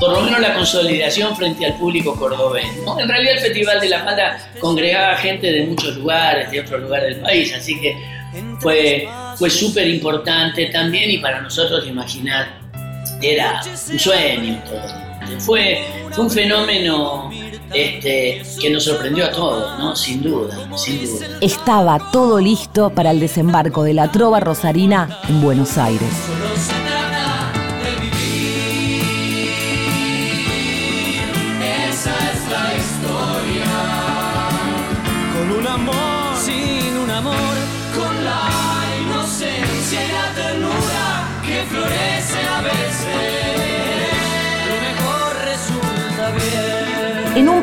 por 0.00 0.12
lo 0.12 0.22
menos 0.22 0.40
la 0.40 0.54
consolidación 0.54 1.36
frente 1.36 1.66
al 1.66 1.74
público 1.74 2.16
cordobés. 2.16 2.64
En 2.98 3.08
realidad 3.08 3.34
el 3.34 3.40
Festival 3.40 3.80
de 3.80 3.88
la 3.90 4.02
Falda 4.02 4.50
congregaba 4.58 5.16
gente 5.16 5.52
de 5.52 5.66
muchos 5.66 5.94
lugares, 5.96 6.50
de 6.50 6.60
otros 6.60 6.80
lugares 6.80 7.14
del 7.14 7.22
país, 7.22 7.54
así 7.54 7.78
que 7.78 7.96
fue, 8.60 9.08
fue 9.36 9.50
súper 9.50 9.86
importante 9.88 10.66
también 10.66 11.10
y 11.10 11.18
para 11.18 11.42
nosotros 11.42 11.86
imaginar 11.86 12.60
era 13.20 13.60
un 13.90 13.98
sueño 13.98 14.62
todo. 14.64 15.38
Fue, 15.38 15.84
fue 16.10 16.24
un 16.24 16.30
fenómeno 16.30 17.30
este, 17.72 18.42
que 18.60 18.70
nos 18.70 18.84
sorprendió 18.84 19.26
a 19.26 19.30
todos, 19.30 19.78
¿no? 19.78 19.94
Sin 19.94 20.22
duda, 20.22 20.56
sin 20.76 21.04
duda. 21.04 21.26
Estaba 21.40 22.10
todo 22.10 22.40
listo 22.40 22.90
para 22.90 23.10
el 23.10 23.20
desembarco 23.20 23.84
de 23.84 23.94
la 23.94 24.10
Trova 24.10 24.40
Rosarina 24.40 25.20
en 25.28 25.42
Buenos 25.42 25.76
Aires. 25.78 26.08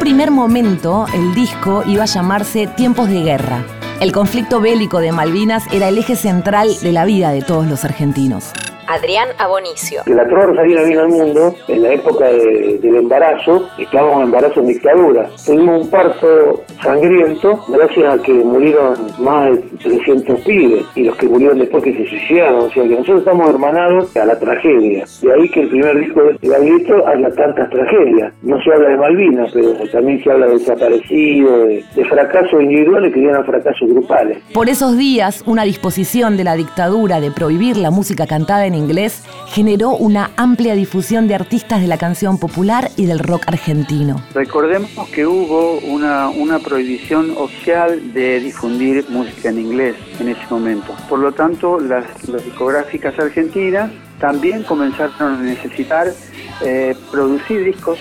Primer 0.07 0.31
momento, 0.31 1.05
el 1.13 1.35
disco 1.35 1.83
iba 1.85 2.03
a 2.03 2.05
llamarse 2.05 2.65
Tiempos 2.65 3.09
de 3.09 3.23
Guerra. 3.23 3.65
El 3.99 4.13
conflicto 4.13 4.61
bélico 4.61 4.99
de 5.01 5.11
Malvinas 5.11 5.65
era 5.73 5.89
el 5.89 5.97
eje 5.97 6.15
central 6.15 6.69
de 6.81 6.93
la 6.93 7.03
vida 7.03 7.31
de 7.31 7.41
todos 7.41 7.67
los 7.67 7.83
argentinos. 7.83 8.53
Adrián 8.87 9.27
Abonicio. 9.37 10.01
La 10.05 10.25
trova 10.27 10.45
rosarina 10.45 10.83
vino 10.83 11.01
al 11.01 11.09
mundo 11.09 11.55
en 11.67 11.83
la 11.83 11.93
época 11.93 12.25
del 12.25 12.95
embarazo, 12.95 13.67
estábamos 13.77 14.17
en 14.17 14.21
embarazo 14.23 14.61
en 14.61 14.67
dictadura. 14.67 15.29
Tuvimos 15.45 15.83
un 15.83 15.89
parto 15.89 16.63
sangriento 16.81 17.63
gracias 17.67 18.19
a 18.19 18.23
que 18.23 18.31
murieron 18.31 18.95
más 19.19 19.51
de 19.51 19.57
300 19.83 20.39
pibes 20.41 20.85
y 20.95 21.03
los 21.03 21.15
que 21.17 21.27
murieron 21.27 21.59
después 21.59 21.83
que 21.83 21.93
se 21.93 22.07
suicidaron. 22.07 22.61
O 22.61 22.71
sea 22.71 22.83
que 22.83 22.89
nosotros 22.89 23.19
estamos 23.19 23.49
hermanados 23.49 24.15
a 24.15 24.25
la 24.25 24.39
tragedia. 24.39 25.05
De 25.21 25.33
ahí 25.33 25.49
que 25.49 25.61
el 25.61 25.69
primer 25.69 25.99
disco 25.99 26.21
de 26.23 26.47
Gaglietto 26.47 27.07
habla 27.07 27.29
tantas 27.31 27.69
tragedias. 27.69 28.33
No 28.41 28.61
se 28.63 28.73
habla 28.73 28.89
de 28.89 28.97
Malvinas, 28.97 29.51
pero 29.53 29.73
también 29.91 30.23
se 30.23 30.31
habla 30.31 30.47
de 30.47 30.53
desaparecidos, 30.53 31.67
de, 31.67 31.83
de 31.93 32.05
fracasos 32.05 32.61
individuales 32.61 33.13
que 33.13 33.19
llegan 33.19 33.41
a 33.41 33.43
fracasos 33.43 33.89
grupales. 33.89 34.37
Por 34.53 34.69
esos 34.69 34.97
días, 34.97 35.43
una 35.45 35.63
disposición 35.63 36.37
de 36.37 36.45
la 36.45 36.55
dictadura 36.55 37.19
de 37.19 37.31
prohibir 37.31 37.75
la 37.75 37.91
música 37.91 38.27
cantada 38.27 38.65
en 38.65 38.76
inglés 38.77 39.23
generó 39.47 39.91
una 39.91 40.31
amplia 40.37 40.75
difusión 40.75 41.27
de 41.27 41.35
artistas 41.35 41.81
de 41.81 41.87
la 41.87 41.97
canción 41.97 42.37
popular 42.37 42.91
y 42.95 43.05
del 43.05 43.19
rock 43.19 43.43
argentino. 43.47 44.21
Recordemos 44.33 44.91
que 45.09 45.25
hubo 45.25 45.79
una, 45.79 46.29
una 46.29 46.59
prohibición 46.59 47.33
oficial 47.37 48.13
de 48.13 48.39
difundir 48.39 49.05
música 49.09 49.49
en 49.49 49.59
inglés 49.59 49.95
en 50.19 50.29
ese 50.29 50.45
momento. 50.49 50.93
Por 51.09 51.19
lo 51.19 51.31
tanto, 51.31 51.79
las, 51.79 52.05
discográficas 52.45 53.17
argentinas 53.19 53.91
también 54.19 54.63
comenzaron 54.63 55.33
a 55.33 55.41
necesitar 55.41 56.13
eh, 56.61 56.95
producir 57.11 57.63
discos 57.63 57.99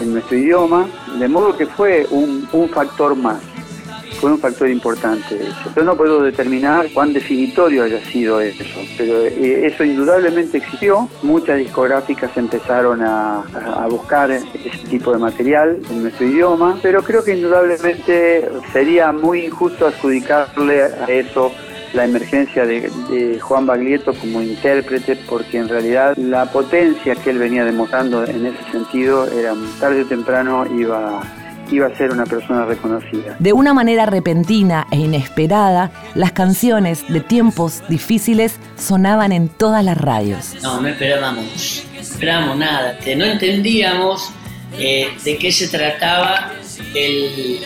en 0.00 0.12
nuestro 0.12 0.36
idioma, 0.36 0.86
de 1.18 1.28
modo 1.28 1.56
que 1.56 1.66
fue 1.66 2.06
un 2.10 2.68
factor 2.72 3.16
más 3.16 3.38
fue 4.20 4.32
un 4.32 4.38
factor 4.38 4.68
importante 4.68 5.36
eso. 5.36 5.72
Yo 5.76 5.84
no 5.84 5.96
puedo 5.96 6.22
determinar 6.22 6.88
cuán 6.92 7.12
definitorio 7.12 7.84
haya 7.84 8.04
sido 8.06 8.40
eso, 8.40 8.64
pero 8.96 9.24
eh, 9.24 9.66
eso 9.66 9.84
indudablemente 9.84 10.58
existió. 10.58 11.08
Muchas 11.22 11.58
discográficas 11.58 12.36
empezaron 12.36 13.02
a, 13.02 13.44
buscar 13.88 14.30
ese 14.30 14.86
tipo 14.90 15.12
de 15.12 15.18
material 15.18 15.78
en 15.90 16.02
nuestro 16.02 16.26
idioma, 16.26 16.78
pero 16.82 17.02
creo 17.02 17.24
que 17.24 17.34
indudablemente 17.34 18.48
sería 18.72 19.12
muy 19.12 19.46
injusto 19.46 19.86
adjudicarle 19.86 20.82
a 20.82 21.06
eso 21.06 21.52
la 21.94 22.04
emergencia 22.04 22.66
de, 22.66 22.90
de, 23.08 23.40
Juan 23.40 23.66
Baglietto 23.66 24.12
como 24.12 24.42
intérprete, 24.42 25.16
porque 25.28 25.56
en 25.56 25.68
realidad 25.68 26.16
la 26.18 26.44
potencia 26.52 27.14
que 27.14 27.30
él 27.30 27.38
venía 27.38 27.64
demostrando 27.64 28.24
en 28.26 28.46
ese 28.46 28.70
sentido 28.70 29.26
era 29.26 29.54
tarde 29.80 30.02
o 30.02 30.06
temprano 30.06 30.66
iba 30.66 31.22
iba 31.76 31.86
a 31.86 31.96
ser 31.96 32.10
una 32.10 32.24
persona 32.24 32.64
reconocida. 32.64 33.36
De 33.38 33.52
una 33.52 33.74
manera 33.74 34.06
repentina 34.06 34.86
e 34.90 34.96
inesperada, 34.96 35.90
las 36.14 36.32
canciones 36.32 37.04
de 37.08 37.20
tiempos 37.20 37.82
difíciles 37.88 38.56
sonaban 38.76 39.32
en 39.32 39.48
todas 39.48 39.84
las 39.84 39.98
radios. 39.98 40.54
No, 40.62 40.80
no 40.80 40.88
esperábamos, 40.88 41.84
no 41.94 42.00
esperábamos 42.00 42.56
nada, 42.56 42.98
no 43.16 43.24
entendíamos 43.24 44.30
eh, 44.78 45.08
de 45.24 45.38
qué 45.38 45.50
se 45.50 45.68
trataba 45.68 46.52
el, 46.94 47.60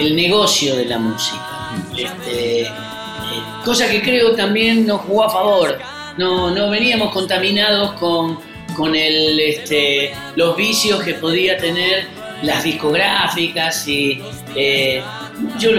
el 0.00 0.16
negocio 0.16 0.76
de 0.76 0.84
la 0.84 0.98
música. 0.98 1.44
Este, 1.96 2.62
eh, 2.62 2.68
cosa 3.64 3.88
que 3.88 4.02
creo 4.02 4.34
también 4.34 4.86
nos 4.86 5.02
jugó 5.02 5.24
a 5.24 5.30
favor. 5.30 5.78
No, 6.16 6.50
no 6.50 6.70
veníamos 6.70 7.12
contaminados 7.12 7.92
con, 7.92 8.38
con 8.76 8.94
el, 8.94 9.38
este, 9.40 10.12
los 10.36 10.56
vicios 10.56 11.02
que 11.02 11.14
podía 11.14 11.56
tener 11.58 12.06
las 12.42 12.62
discográficas 12.62 13.86
y 13.88 14.20
eh, 14.54 15.02
yo 15.58 15.70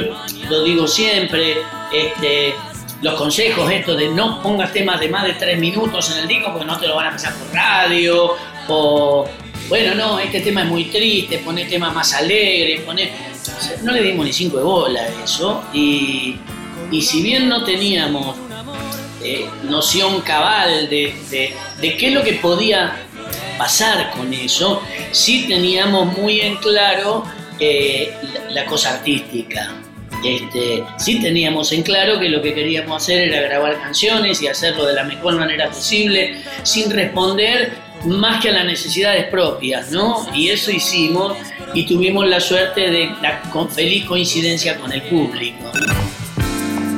lo 0.49 0.63
digo 0.63 0.87
siempre, 0.87 1.57
este, 1.93 2.53
los 3.01 3.15
consejos 3.15 3.71
estos 3.71 3.97
de 3.97 4.09
no 4.09 4.41
pongas 4.41 4.73
temas 4.73 4.99
de 4.99 5.09
más 5.09 5.23
de 5.23 5.33
tres 5.33 5.59
minutos 5.59 6.11
en 6.11 6.19
el 6.19 6.27
disco 6.27 6.51
porque 6.51 6.65
no 6.65 6.77
te 6.77 6.87
lo 6.87 6.95
van 6.95 7.07
a 7.07 7.11
pasar 7.11 7.33
por 7.33 7.53
radio 7.53 8.35
o 8.67 9.27
bueno 9.69 9.95
no, 9.95 10.19
este 10.19 10.41
tema 10.41 10.63
es 10.63 10.67
muy 10.67 10.85
triste, 10.85 11.39
poné 11.39 11.65
temas 11.65 11.93
más 11.93 12.13
alegres, 12.13 12.81
poné... 12.81 13.11
no 13.83 13.91
le 13.91 14.01
dimos 14.01 14.25
ni 14.25 14.33
cinco 14.33 14.57
de 14.57 14.63
bola 14.63 15.01
a 15.01 15.23
eso 15.23 15.63
y, 15.73 16.35
y 16.91 17.01
si 17.01 17.21
bien 17.21 17.47
no 17.47 17.63
teníamos 17.63 18.35
eh, 19.23 19.45
noción 19.63 20.21
cabal 20.21 20.89
de, 20.89 21.13
de, 21.29 21.53
de 21.81 21.97
qué 21.97 22.07
es 22.07 22.13
lo 22.13 22.23
que 22.23 22.33
podía 22.33 23.05
pasar 23.59 24.09
con 24.11 24.33
eso, 24.33 24.81
sí 25.11 25.45
teníamos 25.47 26.17
muy 26.17 26.39
en 26.39 26.55
claro 26.55 27.25
eh, 27.59 28.11
la, 28.33 28.61
la, 28.61 28.65
cosa 28.65 28.95
artística. 28.95 29.75
Este, 30.23 30.83
sí 30.97 31.19
teníamos 31.21 31.71
en 31.73 31.83
claro 31.83 32.19
que 32.19 32.29
lo 32.29 32.41
que 32.41 32.53
queríamos 32.53 33.03
hacer 33.03 33.27
era 33.27 33.41
grabar 33.41 33.79
canciones 33.81 34.41
y 34.41 34.47
hacerlo 34.47 34.85
de 34.85 34.93
la 34.93 35.03
mejor 35.03 35.35
manera 35.35 35.69
posible, 35.69 36.41
sin 36.63 36.89
responder 36.89 37.73
más 38.05 38.41
que 38.41 38.49
a 38.49 38.53
las 38.53 38.65
necesidades 38.65 39.25
propias, 39.25 39.91
¿no? 39.91 40.25
Y 40.33 40.49
eso 40.49 40.71
hicimos 40.71 41.37
y 41.73 41.85
tuvimos 41.85 42.27
la 42.27 42.39
suerte 42.39 42.89
de 42.89 43.11
la 43.21 43.41
con 43.51 43.69
feliz 43.69 44.05
coincidencia 44.05 44.77
con 44.77 44.91
el 44.93 45.01
público. 45.01 45.69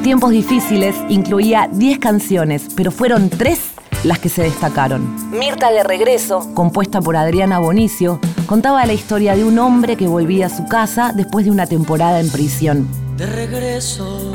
Tiempos 0.04 0.32
difíciles 0.32 0.96
incluía 1.10 1.68
10 1.72 2.00
canciones, 2.00 2.68
pero 2.76 2.92
fueron 2.92 3.30
3 3.30 3.81
las 4.04 4.20
que 4.20 4.30
se 4.30 4.44
destacaron. 4.44 5.16
Mirta 5.32 5.72
de 5.72 5.84
Regreso, 5.84 6.54
compuesta 6.54 7.02
por 7.02 7.16
Adriana 7.16 7.60
Bonicio, 7.60 8.20
contaba 8.46 8.86
la 8.86 8.94
historia 8.94 9.36
de 9.36 9.44
un 9.44 9.60
hombre 9.60 9.96
que 9.96 10.08
volvía 10.08 10.48
a 10.48 10.50
su 10.50 10.66
casa 10.66 11.14
después 11.16 11.46
de 11.46 11.52
una 11.52 11.68
temporada 11.68 12.20
en 12.20 12.30
prisión. 12.30 12.88
De 13.18 13.26
regreso, 13.26 14.34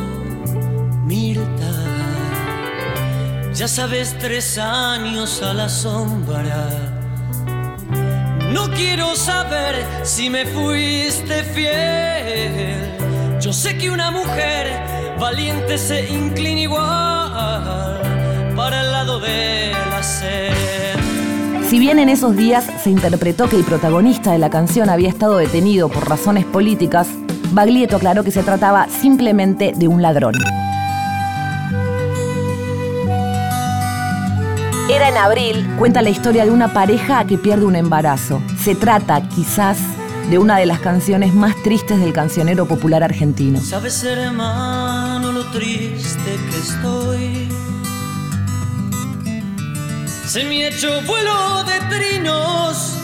Mirta, 1.05 1.73
ya 3.55 3.67
sabes, 3.67 4.17
tres 4.19 4.59
años 4.59 5.43
a 5.43 5.53
la 5.53 5.69
sombra. 5.69 6.69
No 8.53 8.71
quiero 8.71 9.17
saber 9.17 9.85
si 10.03 10.31
me 10.31 10.47
fuiste 10.47 11.43
fiel. 11.43 12.97
Yo 13.41 13.53
sé 13.53 13.77
que 13.77 13.91
una 13.91 14.11
mujer 14.11 15.17
valiente 15.19 15.77
se 15.79 16.09
inclina 16.09 16.61
igual 16.61 18.16
para 18.57 18.81
el 18.81 18.91
lado 18.91 19.21
de 19.21 19.73
la 19.91 20.03
sed. 20.03 20.53
Si 21.69 21.79
bien 21.79 21.99
en 21.99 22.09
esos 22.09 22.35
días 22.37 22.65
se 22.83 22.91
interpretó 22.91 23.49
que 23.49 23.57
el 23.57 23.65
protagonista 23.65 24.33
de 24.33 24.39
la 24.39 24.51
canción 24.51 24.89
había 24.89 25.11
estado 25.11 25.37
detenido 25.37 25.89
por 25.89 26.09
razones 26.09 26.45
políticas, 26.45 27.09
Baglietto 27.53 27.97
aclaró 27.97 28.25
que 28.25 28.31
se 28.31 28.43
trataba 28.43 28.89
simplemente 28.89 29.73
de 29.77 29.89
un 29.89 30.01
ladrón. 30.01 30.35
Era 34.89 35.09
en 35.09 35.17
abril, 35.17 35.69
cuenta 35.79 36.01
la 36.01 36.11
historia 36.11 36.45
de 36.45 36.51
una 36.51 36.73
pareja 36.73 37.27
que 37.27 37.37
pierde 37.37 37.67
un 37.67 37.77
embarazo. 37.77 38.41
Se 38.63 38.75
trata, 38.75 39.29
quizás, 39.29 39.79
de 40.31 40.39
una 40.39 40.57
de 40.59 40.67
las 40.67 40.79
canciones 40.79 41.35
más 41.35 41.61
tristes 41.63 41.99
del 41.99 42.13
cancionero 42.13 42.67
popular 42.67 43.03
argentino. 43.03 43.61
Sabes, 43.61 44.03
hermano, 44.05 45.33
lo 45.33 45.45
triste 45.51 46.39
que 46.51 46.59
estoy. 46.59 47.49
Se 50.27 50.43
me 50.43 50.65
ha 50.65 50.69
hecho 50.69 51.01
vuelo 51.03 51.63
de 51.63 51.79
trinos 51.97 52.95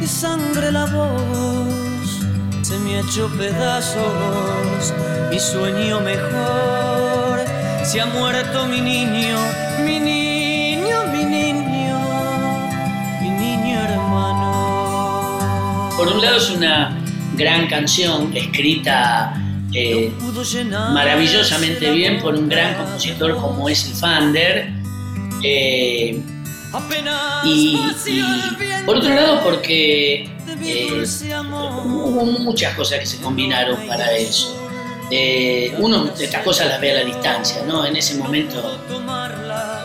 y 0.00 0.06
sangre 0.08 0.72
la 0.72 0.86
voz. 0.86 2.18
Se 2.62 2.76
me 2.78 2.96
ha 2.96 3.00
hecho 3.00 3.30
pedazos 3.38 4.92
mi 5.30 5.38
sueño 5.38 6.00
mejor. 6.00 7.44
Se 7.84 8.00
ha 8.00 8.06
muerto 8.06 8.66
mi 8.66 8.80
niño, 8.80 9.38
mi 9.84 10.00
niño, 10.00 11.04
mi 11.12 11.22
niño, 11.24 12.00
mi 13.20 13.30
niño 13.30 13.80
hermano. 13.80 15.90
Por 15.96 16.08
un 16.08 16.20
lado 16.20 16.38
es 16.38 16.50
una 16.50 16.98
gran 17.36 17.68
canción 17.68 18.36
escrita 18.36 19.32
eh, 19.72 20.12
maravillosamente 20.92 21.92
bien 21.92 22.20
por 22.20 22.34
un 22.34 22.48
gran 22.48 22.74
compositor 22.74 23.36
como 23.36 23.68
es 23.68 23.86
el 23.86 23.94
Fander. 23.94 24.72
Eh, 25.44 26.22
y, 27.44 27.78
y 28.06 28.84
por 28.86 28.96
otro 28.96 29.14
lado 29.14 29.40
porque 29.42 30.28
eh, 30.64 31.04
hubo 31.84 32.24
muchas 32.24 32.74
cosas 32.74 33.00
que 33.00 33.06
se 33.06 33.18
combinaron 33.18 33.86
para 33.86 34.12
eso. 34.16 34.58
Eh, 35.10 35.74
uno 35.78 36.04
de 36.04 36.24
estas 36.24 36.42
cosas 36.42 36.68
las 36.68 36.80
ve 36.80 36.92
a 36.92 36.94
la 36.94 37.04
distancia, 37.04 37.62
¿no? 37.66 37.84
En 37.84 37.94
ese 37.96 38.14
momento 38.14 38.78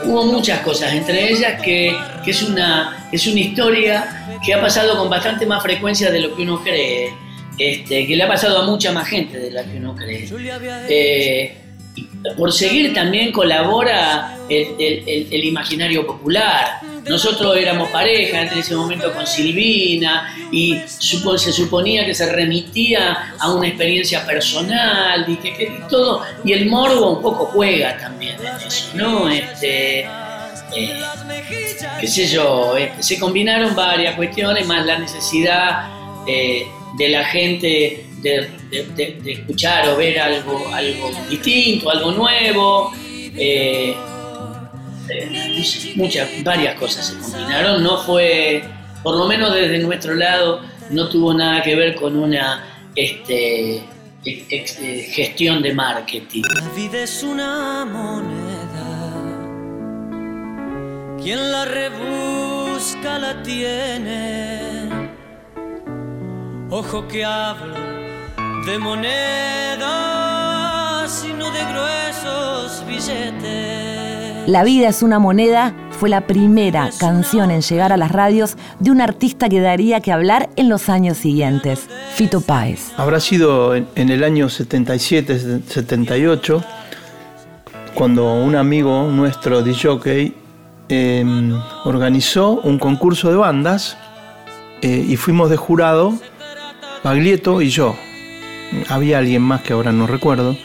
hubo 0.06 0.24
muchas 0.25 0.62
cosas, 0.62 0.94
entre 0.94 1.32
ellas 1.32 1.62
que, 1.62 1.94
que 2.24 2.32
es, 2.32 2.41
una, 2.44 3.10
es 3.12 3.27
una 3.27 3.39
historia 3.41 4.39
que 4.46 4.53
ha 4.53 4.62
pasado 4.62 4.98
con 4.98 5.10
bastante 5.10 5.46
más 5.46 5.62
frecuencia 5.62 6.12
de 6.12 6.22
lo 6.22 6.36
que 6.36 6.44
uno 6.44 6.63
cree, 6.63 7.13
este, 7.58 8.08
que 8.08 8.15
le 8.15 8.24
ha 8.24 8.27
pasado 8.27 8.60
a 8.60 8.65
mucha 8.65 8.94
más 8.94 9.08
gente 9.08 9.38
de 9.38 9.51
la 9.51 9.63
que 9.63 9.77
uno 9.77 9.96
cree. 9.96 10.29
Eh, 10.89 11.58
por 12.36 12.51
seguir 12.51 12.93
también 12.93 13.31
colabora 13.31 14.38
el, 14.50 15.45
imaginario 15.45 16.05
popular. 16.05 16.79
Nosotros 17.07 17.55
éramos 17.55 17.89
pareja 17.89 18.41
en 18.41 18.59
ese 18.59 18.75
momento 18.75 19.13
con 19.13 19.25
Silvina 19.25 20.36
y 20.51 20.77
se 20.88 21.53
suponía 21.53 22.05
que 22.05 22.13
se 22.13 22.31
remitía 22.31 23.36
a 23.39 23.53
una 23.53 23.67
experiencia 23.67 24.25
personal 24.25 25.25
y 25.27 25.38
que 25.38 25.71
todo 25.89 26.24
y 26.43 26.51
el 26.51 26.65
morbo 26.67 27.17
un 27.17 27.21
poco 27.21 27.45
juega 27.45 27.97
también 27.97 28.36
en 28.39 28.67
eso, 28.67 28.89
¿no? 28.93 29.29
Este, 29.29 30.01
eh, 30.75 31.00
qué 32.00 32.07
sé 32.07 32.27
yo, 32.27 32.75
este, 32.75 33.03
se 33.03 33.19
combinaron 33.19 33.75
varias 33.75 34.15
cuestiones 34.15 34.67
más 34.67 34.86
la 34.86 35.00
necesidad 35.00 35.89
eh, 36.27 36.67
de 36.97 37.09
la 37.09 37.24
gente 37.25 38.05
de, 38.21 38.50
de- 38.69 39.21
escuchar 39.33 39.88
o 39.89 39.97
ver 39.97 40.19
algo, 40.19 40.67
algo 40.73 41.12
distinto, 41.30 41.89
algo 41.89 42.12
nuevo. 42.12 42.91
eh, 43.39 43.95
eh, 45.10 45.63
muchas, 45.95 46.27
varias 46.43 46.75
cosas 46.80 47.06
se 47.08 47.17
combinaron. 47.19 47.82
No 47.84 47.97
fue, 48.03 48.63
por 49.03 49.15
lo 49.15 49.25
menos 49.27 49.53
desde 49.53 49.80
nuestro 49.80 50.15
lado, 50.15 50.62
no 50.89 51.08
tuvo 51.10 51.34
nada 51.34 51.62
que 51.63 51.75
ver 51.75 51.95
con 51.95 52.17
una 52.17 52.65
este, 52.95 53.77
eh, 54.25 55.10
gestión 55.13 55.62
de 55.62 55.73
marketing. 55.73 56.41
La 56.62 56.69
vida 56.75 57.03
es 57.03 57.23
una 57.23 57.86
moneda. 57.86 58.58
Quien 61.21 61.51
la 61.51 61.65
rebusca 61.65 63.19
la 63.19 63.41
tiene. 63.43 64.89
Ojo 66.69 67.08
que 67.08 67.23
hablo 67.23 67.87
de 68.67 68.77
monedas 68.80 69.08
y 71.25 71.32
no 71.32 71.49
de 71.51 71.63
gruesos 71.71 72.86
billetes. 72.86 74.47
La 74.49 74.65
vida 74.65 74.89
es 74.89 75.01
una 75.01 75.19
moneda 75.19 75.73
fue 75.91 76.10
la 76.10 76.27
primera 76.27 76.89
canción 76.99 77.49
en 77.49 77.62
llegar 77.62 77.93
a 77.93 77.97
las 77.97 78.12
radios 78.12 78.58
de 78.80 78.91
un 78.91 78.99
artista 79.01 79.47
que 79.49 79.62
daría 79.62 80.01
que 80.01 80.12
hablar 80.12 80.49
en 80.58 80.67
los 80.69 80.89
años 80.89 81.17
siguientes, 81.17 81.88
Fito 82.13 82.41
Páez. 82.41 82.91
Habrá 82.97 83.21
sido 83.21 83.73
en, 83.73 83.88
en 83.95 84.10
el 84.10 84.23
año 84.23 84.49
77, 84.49 85.62
78, 85.65 86.63
cuando 87.95 88.34
un 88.36 88.56
amigo 88.56 89.10
nuestro, 89.10 89.63
DJ, 89.63 90.34
eh, 90.89 91.25
organizó 91.86 92.60
un 92.62 92.77
concurso 92.77 93.30
de 93.30 93.38
bandas 93.38 93.97
eh, 94.82 95.06
y 95.08 95.15
fuimos 95.15 95.49
de 95.49 95.58
jurado, 95.58 96.13
Baglietto 97.03 97.62
y 97.62 97.69
yo. 97.69 97.95
Había 98.89 99.19
alguien 99.19 99.41
más 99.41 99.62
que 99.62 99.73
ahora 99.73 99.91
no 99.91 100.08
recuerdo. 100.08 100.58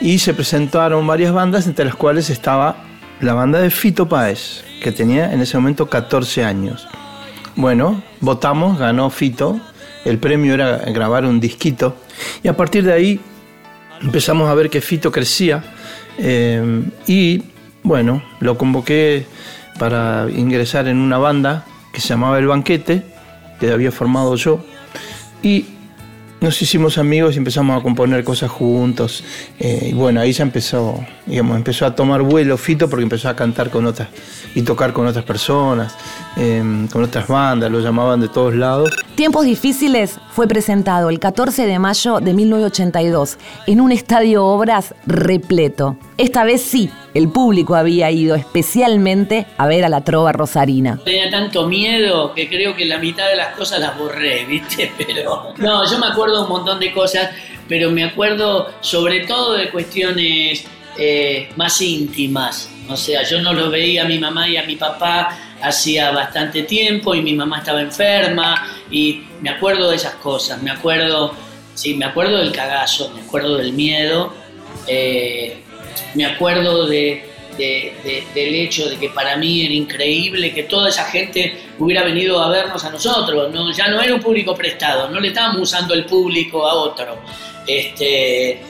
Y 0.00 0.18
se 0.18 0.34
presentaron 0.34 1.06
varias 1.06 1.32
bandas, 1.32 1.66
entre 1.66 1.84
las 1.84 1.94
cuales 1.94 2.30
estaba 2.30 2.84
la 3.20 3.34
banda 3.34 3.58
de 3.58 3.70
Fito 3.70 4.08
Páez, 4.08 4.64
que 4.82 4.92
tenía 4.92 5.32
en 5.32 5.40
ese 5.40 5.56
momento 5.56 5.88
14 5.88 6.44
años. 6.44 6.86
Bueno, 7.56 8.02
votamos, 8.20 8.78
ganó 8.78 9.10
Fito. 9.10 9.60
El 10.04 10.18
premio 10.18 10.54
era 10.54 10.78
grabar 10.78 11.24
un 11.24 11.40
disquito. 11.40 11.96
Y 12.42 12.48
a 12.48 12.56
partir 12.56 12.84
de 12.84 12.92
ahí 12.92 13.20
empezamos 14.00 14.48
a 14.48 14.54
ver 14.54 14.70
que 14.70 14.80
Fito 14.80 15.10
crecía. 15.10 15.64
eh, 16.18 16.82
y 17.06 17.42
bueno, 17.82 18.22
lo 18.40 18.58
convoqué 18.58 19.26
para 19.78 20.26
ingresar 20.30 20.88
en 20.88 20.98
una 20.98 21.18
banda 21.18 21.64
que 21.92 22.00
se 22.00 22.08
llamaba 22.08 22.38
El 22.38 22.46
Banquete, 22.46 23.02
que 23.58 23.72
había 23.72 23.90
formado 23.92 24.34
yo. 24.36 24.64
Y 25.42 25.64
nos 26.40 26.60
hicimos 26.62 26.98
amigos 26.98 27.34
y 27.34 27.38
empezamos 27.38 27.78
a 27.78 27.82
componer 27.82 28.24
cosas 28.24 28.50
juntos. 28.50 29.24
eh, 29.58 29.88
y 29.90 29.94
bueno, 29.94 30.20
ahí 30.20 30.32
ya 30.32 30.44
empezó, 30.44 31.04
digamos, 31.26 31.56
empezó 31.56 31.86
a 31.86 31.94
tomar 31.94 32.22
vuelo 32.22 32.56
Fito 32.56 32.88
porque 32.88 33.02
empezó 33.02 33.28
a 33.28 33.36
cantar 33.36 33.70
con 33.70 33.86
otras 33.86 34.08
y 34.54 34.62
tocar 34.62 34.92
con 34.92 35.06
otras 35.06 35.24
personas, 35.24 35.94
eh, 36.36 36.62
con 36.92 37.02
otras 37.02 37.26
bandas, 37.26 37.70
lo 37.70 37.80
llamaban 37.80 38.20
de 38.20 38.28
todos 38.28 38.54
lados. 38.54 38.90
Tiempos 39.14 39.44
difíciles 39.44 40.18
fue 40.32 40.46
presentado 40.46 41.10
el 41.10 41.18
14 41.18 41.66
de 41.66 41.78
mayo 41.78 42.20
de 42.20 42.34
1982 42.34 43.38
en 43.66 43.80
un 43.80 43.92
estadio 43.92 44.44
Obras 44.46 44.94
repleto. 45.06 45.96
Esta 46.16 46.44
vez 46.44 46.62
sí, 46.62 46.90
el 47.18 47.28
público 47.30 47.74
había 47.74 48.10
ido 48.12 48.36
especialmente 48.36 49.46
a 49.56 49.66
ver 49.66 49.84
a 49.84 49.88
la 49.88 50.04
trova 50.04 50.30
rosarina. 50.30 51.00
Tenía 51.04 51.28
tanto 51.28 51.66
miedo 51.66 52.32
que 52.32 52.48
creo 52.48 52.76
que 52.76 52.84
la 52.84 52.98
mitad 52.98 53.28
de 53.28 53.34
las 53.34 53.56
cosas 53.56 53.80
las 53.80 53.98
borré, 53.98 54.44
¿viste? 54.48 54.92
Pero 54.96 55.52
no, 55.56 55.90
yo 55.90 55.98
me 55.98 56.06
acuerdo 56.06 56.44
un 56.44 56.48
montón 56.48 56.78
de 56.78 56.92
cosas, 56.92 57.30
pero 57.68 57.90
me 57.90 58.04
acuerdo 58.04 58.68
sobre 58.80 59.26
todo 59.26 59.54
de 59.54 59.68
cuestiones 59.70 60.64
eh, 60.96 61.50
más 61.56 61.80
íntimas. 61.80 62.70
O 62.88 62.96
sea, 62.96 63.24
yo 63.24 63.42
no 63.42 63.52
lo 63.52 63.68
veía 63.68 64.04
a 64.04 64.06
mi 64.06 64.18
mamá 64.20 64.48
y 64.48 64.56
a 64.56 64.62
mi 64.62 64.76
papá 64.76 65.36
hacía 65.60 66.12
bastante 66.12 66.62
tiempo 66.62 67.16
y 67.16 67.22
mi 67.22 67.34
mamá 67.34 67.58
estaba 67.58 67.80
enferma 67.80 68.64
y 68.92 69.24
me 69.40 69.50
acuerdo 69.50 69.90
de 69.90 69.96
esas 69.96 70.14
cosas, 70.14 70.62
me 70.62 70.70
acuerdo, 70.70 71.34
sí, 71.74 71.94
me 71.94 72.04
acuerdo 72.04 72.38
del 72.38 72.52
cagazo, 72.52 73.10
me 73.10 73.22
acuerdo 73.22 73.56
del 73.56 73.72
miedo, 73.72 74.32
eh, 74.86 75.64
me 76.14 76.24
acuerdo 76.26 76.86
de, 76.86 77.24
de- 77.56 77.92
de- 78.04 78.24
del 78.34 78.54
hecho 78.54 78.88
de 78.88 78.96
que 78.96 79.08
para 79.10 79.36
mí 79.36 79.64
era 79.64 79.74
increíble 79.74 80.52
que 80.54 80.64
toda 80.64 80.88
esa 80.88 81.04
gente 81.04 81.58
hubiera 81.78 82.02
venido 82.04 82.40
a 82.40 82.48
vernos 82.50 82.84
a 82.84 82.90
nosotros, 82.90 83.52
¿no? 83.52 83.72
ya 83.72 83.88
no 83.88 84.00
era 84.00 84.14
un 84.14 84.20
público 84.20 84.54
prestado, 84.54 85.08
no 85.10 85.20
le 85.20 85.28
estábamos 85.28 85.62
usando 85.62 85.94
el 85.94 86.04
público 86.04 86.66
a 86.66 86.74
otro. 86.74 87.18
Este, 87.66 88.60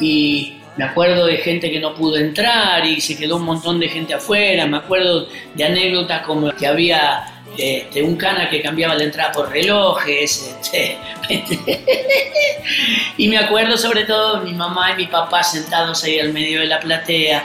y 0.00 0.54
me 0.76 0.84
acuerdo 0.84 1.26
de 1.26 1.36
gente 1.38 1.70
que 1.70 1.80
no 1.80 1.94
pudo 1.94 2.16
entrar 2.16 2.86
y 2.86 3.00
se 3.00 3.16
quedó 3.16 3.36
un 3.36 3.44
montón 3.44 3.78
de 3.80 3.88
gente 3.88 4.14
afuera, 4.14 4.66
me 4.66 4.78
acuerdo 4.78 5.26
de 5.54 5.64
anécdotas 5.64 6.22
como 6.26 6.50
que 6.52 6.66
había 6.66 7.39
un 8.02 8.16
cana 8.16 8.48
que 8.48 8.62
cambiaba 8.62 8.94
la 8.94 9.04
entrada 9.04 9.32
por 9.32 9.50
relojes, 9.50 10.54
este, 10.60 10.98
y 13.16 13.28
me 13.28 13.38
acuerdo 13.38 13.76
sobre 13.76 14.04
todo 14.04 14.40
mi 14.42 14.52
mamá 14.52 14.92
y 14.92 14.96
mi 14.96 15.06
papá 15.06 15.42
sentados 15.42 16.04
ahí 16.04 16.18
al 16.18 16.32
medio 16.32 16.60
de 16.60 16.66
la 16.66 16.80
platea 16.80 17.44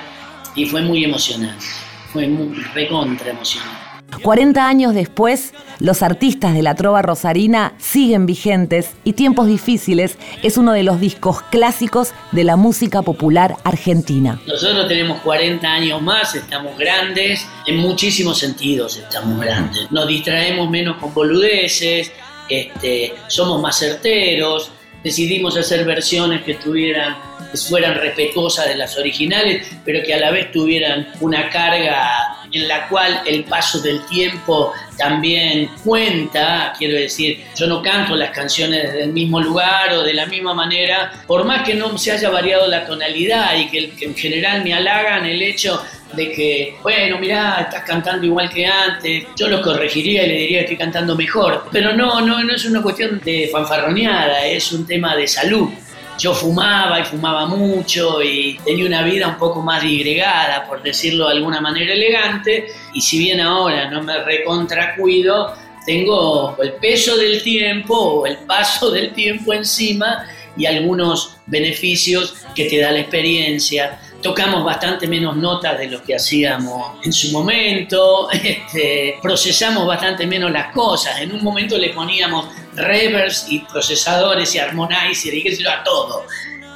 y 0.56 0.66
fue 0.66 0.82
muy 0.82 1.04
emocionante, 1.04 1.66
fue 2.12 2.28
muy 2.28 2.64
recontra 2.74 3.32
emocionante. 3.32 3.85
40 4.22 4.68
años 4.68 4.94
después, 4.94 5.54
los 5.80 6.02
artistas 6.02 6.54
de 6.54 6.62
la 6.62 6.76
trova 6.76 7.02
rosarina 7.02 7.74
siguen 7.78 8.26
vigentes 8.26 8.92
y 9.04 9.14
Tiempos 9.14 9.48
Difíciles 9.48 10.18
es 10.44 10.58
uno 10.58 10.74
de 10.74 10.84
los 10.84 11.00
discos 11.00 11.42
clásicos 11.44 12.14
de 12.32 12.44
la 12.44 12.56
música 12.56 13.02
popular 13.02 13.58
argentina. 13.64 14.40
Nosotros 14.48 14.88
tenemos 14.88 15.22
40 15.22 15.68
años 15.68 16.02
más, 16.02 16.36
estamos 16.36 16.78
grandes, 16.78 17.46
en 17.68 17.78
muchísimos 17.78 18.40
sentidos 18.40 18.98
estamos 18.98 19.40
grandes. 19.40 19.92
Nos 19.92 20.08
distraemos 20.08 20.70
menos 20.70 20.98
con 20.98 21.14
boludeces, 21.14 22.12
este, 22.50 23.14
somos 23.28 23.62
más 23.62 23.78
certeros, 23.78 24.72
decidimos 25.04 25.58
hacer 25.58 25.86
versiones 25.86 26.44
que 26.44 26.56
tuvieran 26.56 27.16
que 27.52 27.58
fueran 27.58 27.96
respetuosas 27.96 28.68
de 28.68 28.76
las 28.76 28.98
originales, 28.98 29.68
pero 29.84 30.04
que 30.04 30.14
a 30.14 30.20
la 30.20 30.32
vez 30.32 30.52
tuvieran 30.52 31.08
una 31.22 31.50
carga 31.50 32.35
en 32.56 32.68
la 32.68 32.88
cual 32.88 33.22
el 33.26 33.44
paso 33.44 33.80
del 33.80 34.06
tiempo 34.06 34.74
también 34.98 35.70
cuenta, 35.84 36.74
quiero 36.78 36.96
decir, 36.96 37.44
yo 37.56 37.68
no 37.68 37.82
canto 37.82 38.16
las 38.16 38.32
canciones 38.32 38.84
desde 38.84 39.04
el 39.04 39.14
mismo 39.14 39.42
lugar 39.42 39.92
o 39.94 40.04
de 40.04 40.14
la 40.14 40.26
misma 40.26 40.54
manera, 40.54 41.12
por 41.28 41.44
más 41.44 41.64
que 41.64 41.74
no 41.74 41.98
se 41.98 42.14
haya 42.14 42.30
variado 42.30 42.68
la 42.68 42.86
tonalidad 42.86 43.58
y 43.58 43.68
que, 43.68 43.94
en 44.06 44.16
general 44.16 44.64
me 44.64 44.74
halagan 44.74 45.26
el 45.26 45.42
hecho 45.42 45.84
de 46.14 46.32
que, 46.32 46.76
bueno, 46.82 47.18
mirá, 47.20 47.58
estás 47.62 47.84
cantando 47.84 48.26
igual 48.26 48.50
que 48.50 48.66
antes, 48.66 49.26
yo 49.36 49.50
lo 49.50 49.62
corregiría 49.62 50.24
y 50.24 50.28
le 50.28 50.38
diría 50.38 50.60
que 50.60 50.64
estoy 50.64 50.78
cantando 50.78 51.16
mejor, 51.16 51.66
pero 51.72 51.94
no, 51.94 52.22
no, 52.22 52.42
no 52.42 52.56
es 52.56 52.64
una 52.66 52.82
cuestión 52.82 53.20
de 53.24 53.50
fanfarroneada, 53.52 54.46
es 54.46 54.72
un 54.72 54.88
tema 54.88 55.16
de 55.16 55.28
salud 55.28 55.70
yo 56.18 56.34
fumaba 56.34 57.00
y 57.00 57.04
fumaba 57.04 57.46
mucho 57.46 58.22
y 58.22 58.58
tenía 58.64 58.86
una 58.86 59.04
vida 59.04 59.28
un 59.28 59.38
poco 59.38 59.62
más 59.62 59.82
digregada, 59.84 60.68
por 60.68 60.82
decirlo 60.82 61.28
de 61.28 61.34
alguna 61.34 61.62
manera 61.62 61.94
elegante, 61.94 62.68
y 62.94 63.02
si 63.02 63.20
bien 63.20 63.42
ahora 63.42 63.90
no 63.90 64.02
me 64.04 64.24
recontracuido, 64.24 65.54
tengo 65.86 66.58
el 66.62 66.74
peso 66.74 67.16
del 67.18 67.44
tiempo 67.44 67.96
o 67.96 68.26
el 68.26 68.38
paso 68.38 68.92
del 68.92 69.14
tiempo 69.14 69.54
encima 69.54 70.26
y 70.58 70.66
algunos 70.66 71.38
beneficios 71.46 72.36
que 72.56 72.66
te 72.66 72.80
da 72.80 72.92
la 72.92 73.02
experiencia. 73.02 74.00
Tocamos 74.22 74.64
bastante 74.64 75.08
menos 75.08 75.36
notas 75.36 75.78
de 75.78 75.88
lo 75.88 76.02
que 76.02 76.16
hacíamos 76.16 77.06
en 77.06 77.14
su 77.14 77.32
momento, 77.32 78.30
este, 78.32 79.20
procesamos 79.22 79.86
bastante 79.86 80.26
menos 80.26 80.52
las 80.52 80.74
cosas. 80.74 81.22
En 81.22 81.32
un 81.32 81.44
momento 81.44 81.78
le 81.78 81.90
poníamos 81.90 82.48
reverbs 82.76 83.48
y 83.50 83.60
procesadores 83.60 84.54
y 84.56 84.60
harmonizer 84.60 85.34
y 85.34 85.44
qué 85.44 85.68
a 85.68 85.84
todo. 85.84 86.26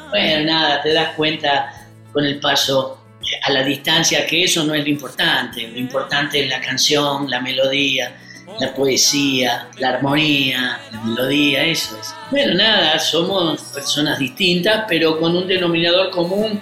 Bueno, 0.10 0.46
nada, 0.46 0.82
te 0.82 0.94
das 0.94 1.14
cuenta 1.16 1.74
con 2.12 2.26
el 2.26 2.40
paso 2.40 3.00
a 3.44 3.52
la 3.52 3.64
distancia 3.64 4.26
que 4.26 4.44
eso 4.44 4.64
no 4.64 4.74
es 4.74 4.84
lo 4.84 4.90
importante. 4.90 5.68
Lo 5.68 5.78
importante 5.78 6.44
es 6.44 6.50
la 6.50 6.62
canción, 6.62 7.30
la 7.30 7.42
melodía, 7.42 8.16
la 8.60 8.74
poesía, 8.74 9.68
la 9.78 9.90
armonía, 9.90 10.80
la 10.92 11.02
melodía, 11.02 11.66
eso 11.66 11.96
es. 12.00 12.14
Bueno, 12.32 12.56
nada, 12.56 13.00
somos 13.00 13.62
personas 13.74 14.20
distintas, 14.20 14.86
pero 14.88 15.20
con 15.20 15.36
un 15.36 15.48
denominador 15.48 16.12
común 16.12 16.60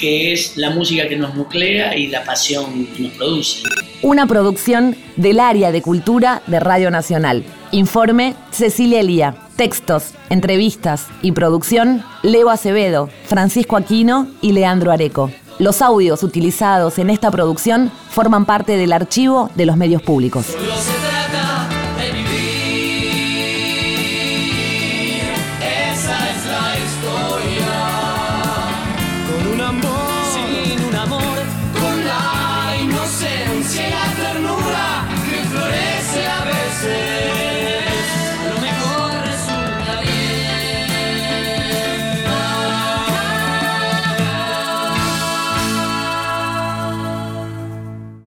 que 0.00 0.32
es 0.32 0.56
la 0.56 0.70
música 0.70 1.08
que 1.08 1.16
nos 1.16 1.34
nuclea 1.34 1.96
y 1.96 2.08
la 2.08 2.24
pasión 2.24 2.86
que 2.94 3.02
nos 3.02 3.12
produce. 3.12 3.62
Una 4.02 4.26
producción 4.26 4.96
del 5.16 5.40
área 5.40 5.72
de 5.72 5.82
cultura 5.82 6.42
de 6.46 6.60
Radio 6.60 6.90
Nacional. 6.90 7.44
Informe 7.72 8.34
Cecilia 8.50 9.00
Elía. 9.00 9.36
Textos, 9.56 10.12
entrevistas 10.28 11.06
y 11.22 11.32
producción 11.32 12.04
Leo 12.22 12.50
Acevedo, 12.50 13.08
Francisco 13.24 13.76
Aquino 13.76 14.28
y 14.42 14.52
Leandro 14.52 14.92
Areco. 14.92 15.30
Los 15.58 15.80
audios 15.80 16.22
utilizados 16.22 16.98
en 16.98 17.08
esta 17.08 17.30
producción 17.30 17.90
forman 18.10 18.44
parte 18.44 18.76
del 18.76 18.92
archivo 18.92 19.50
de 19.54 19.64
los 19.64 19.78
medios 19.78 20.02
públicos. 20.02 20.54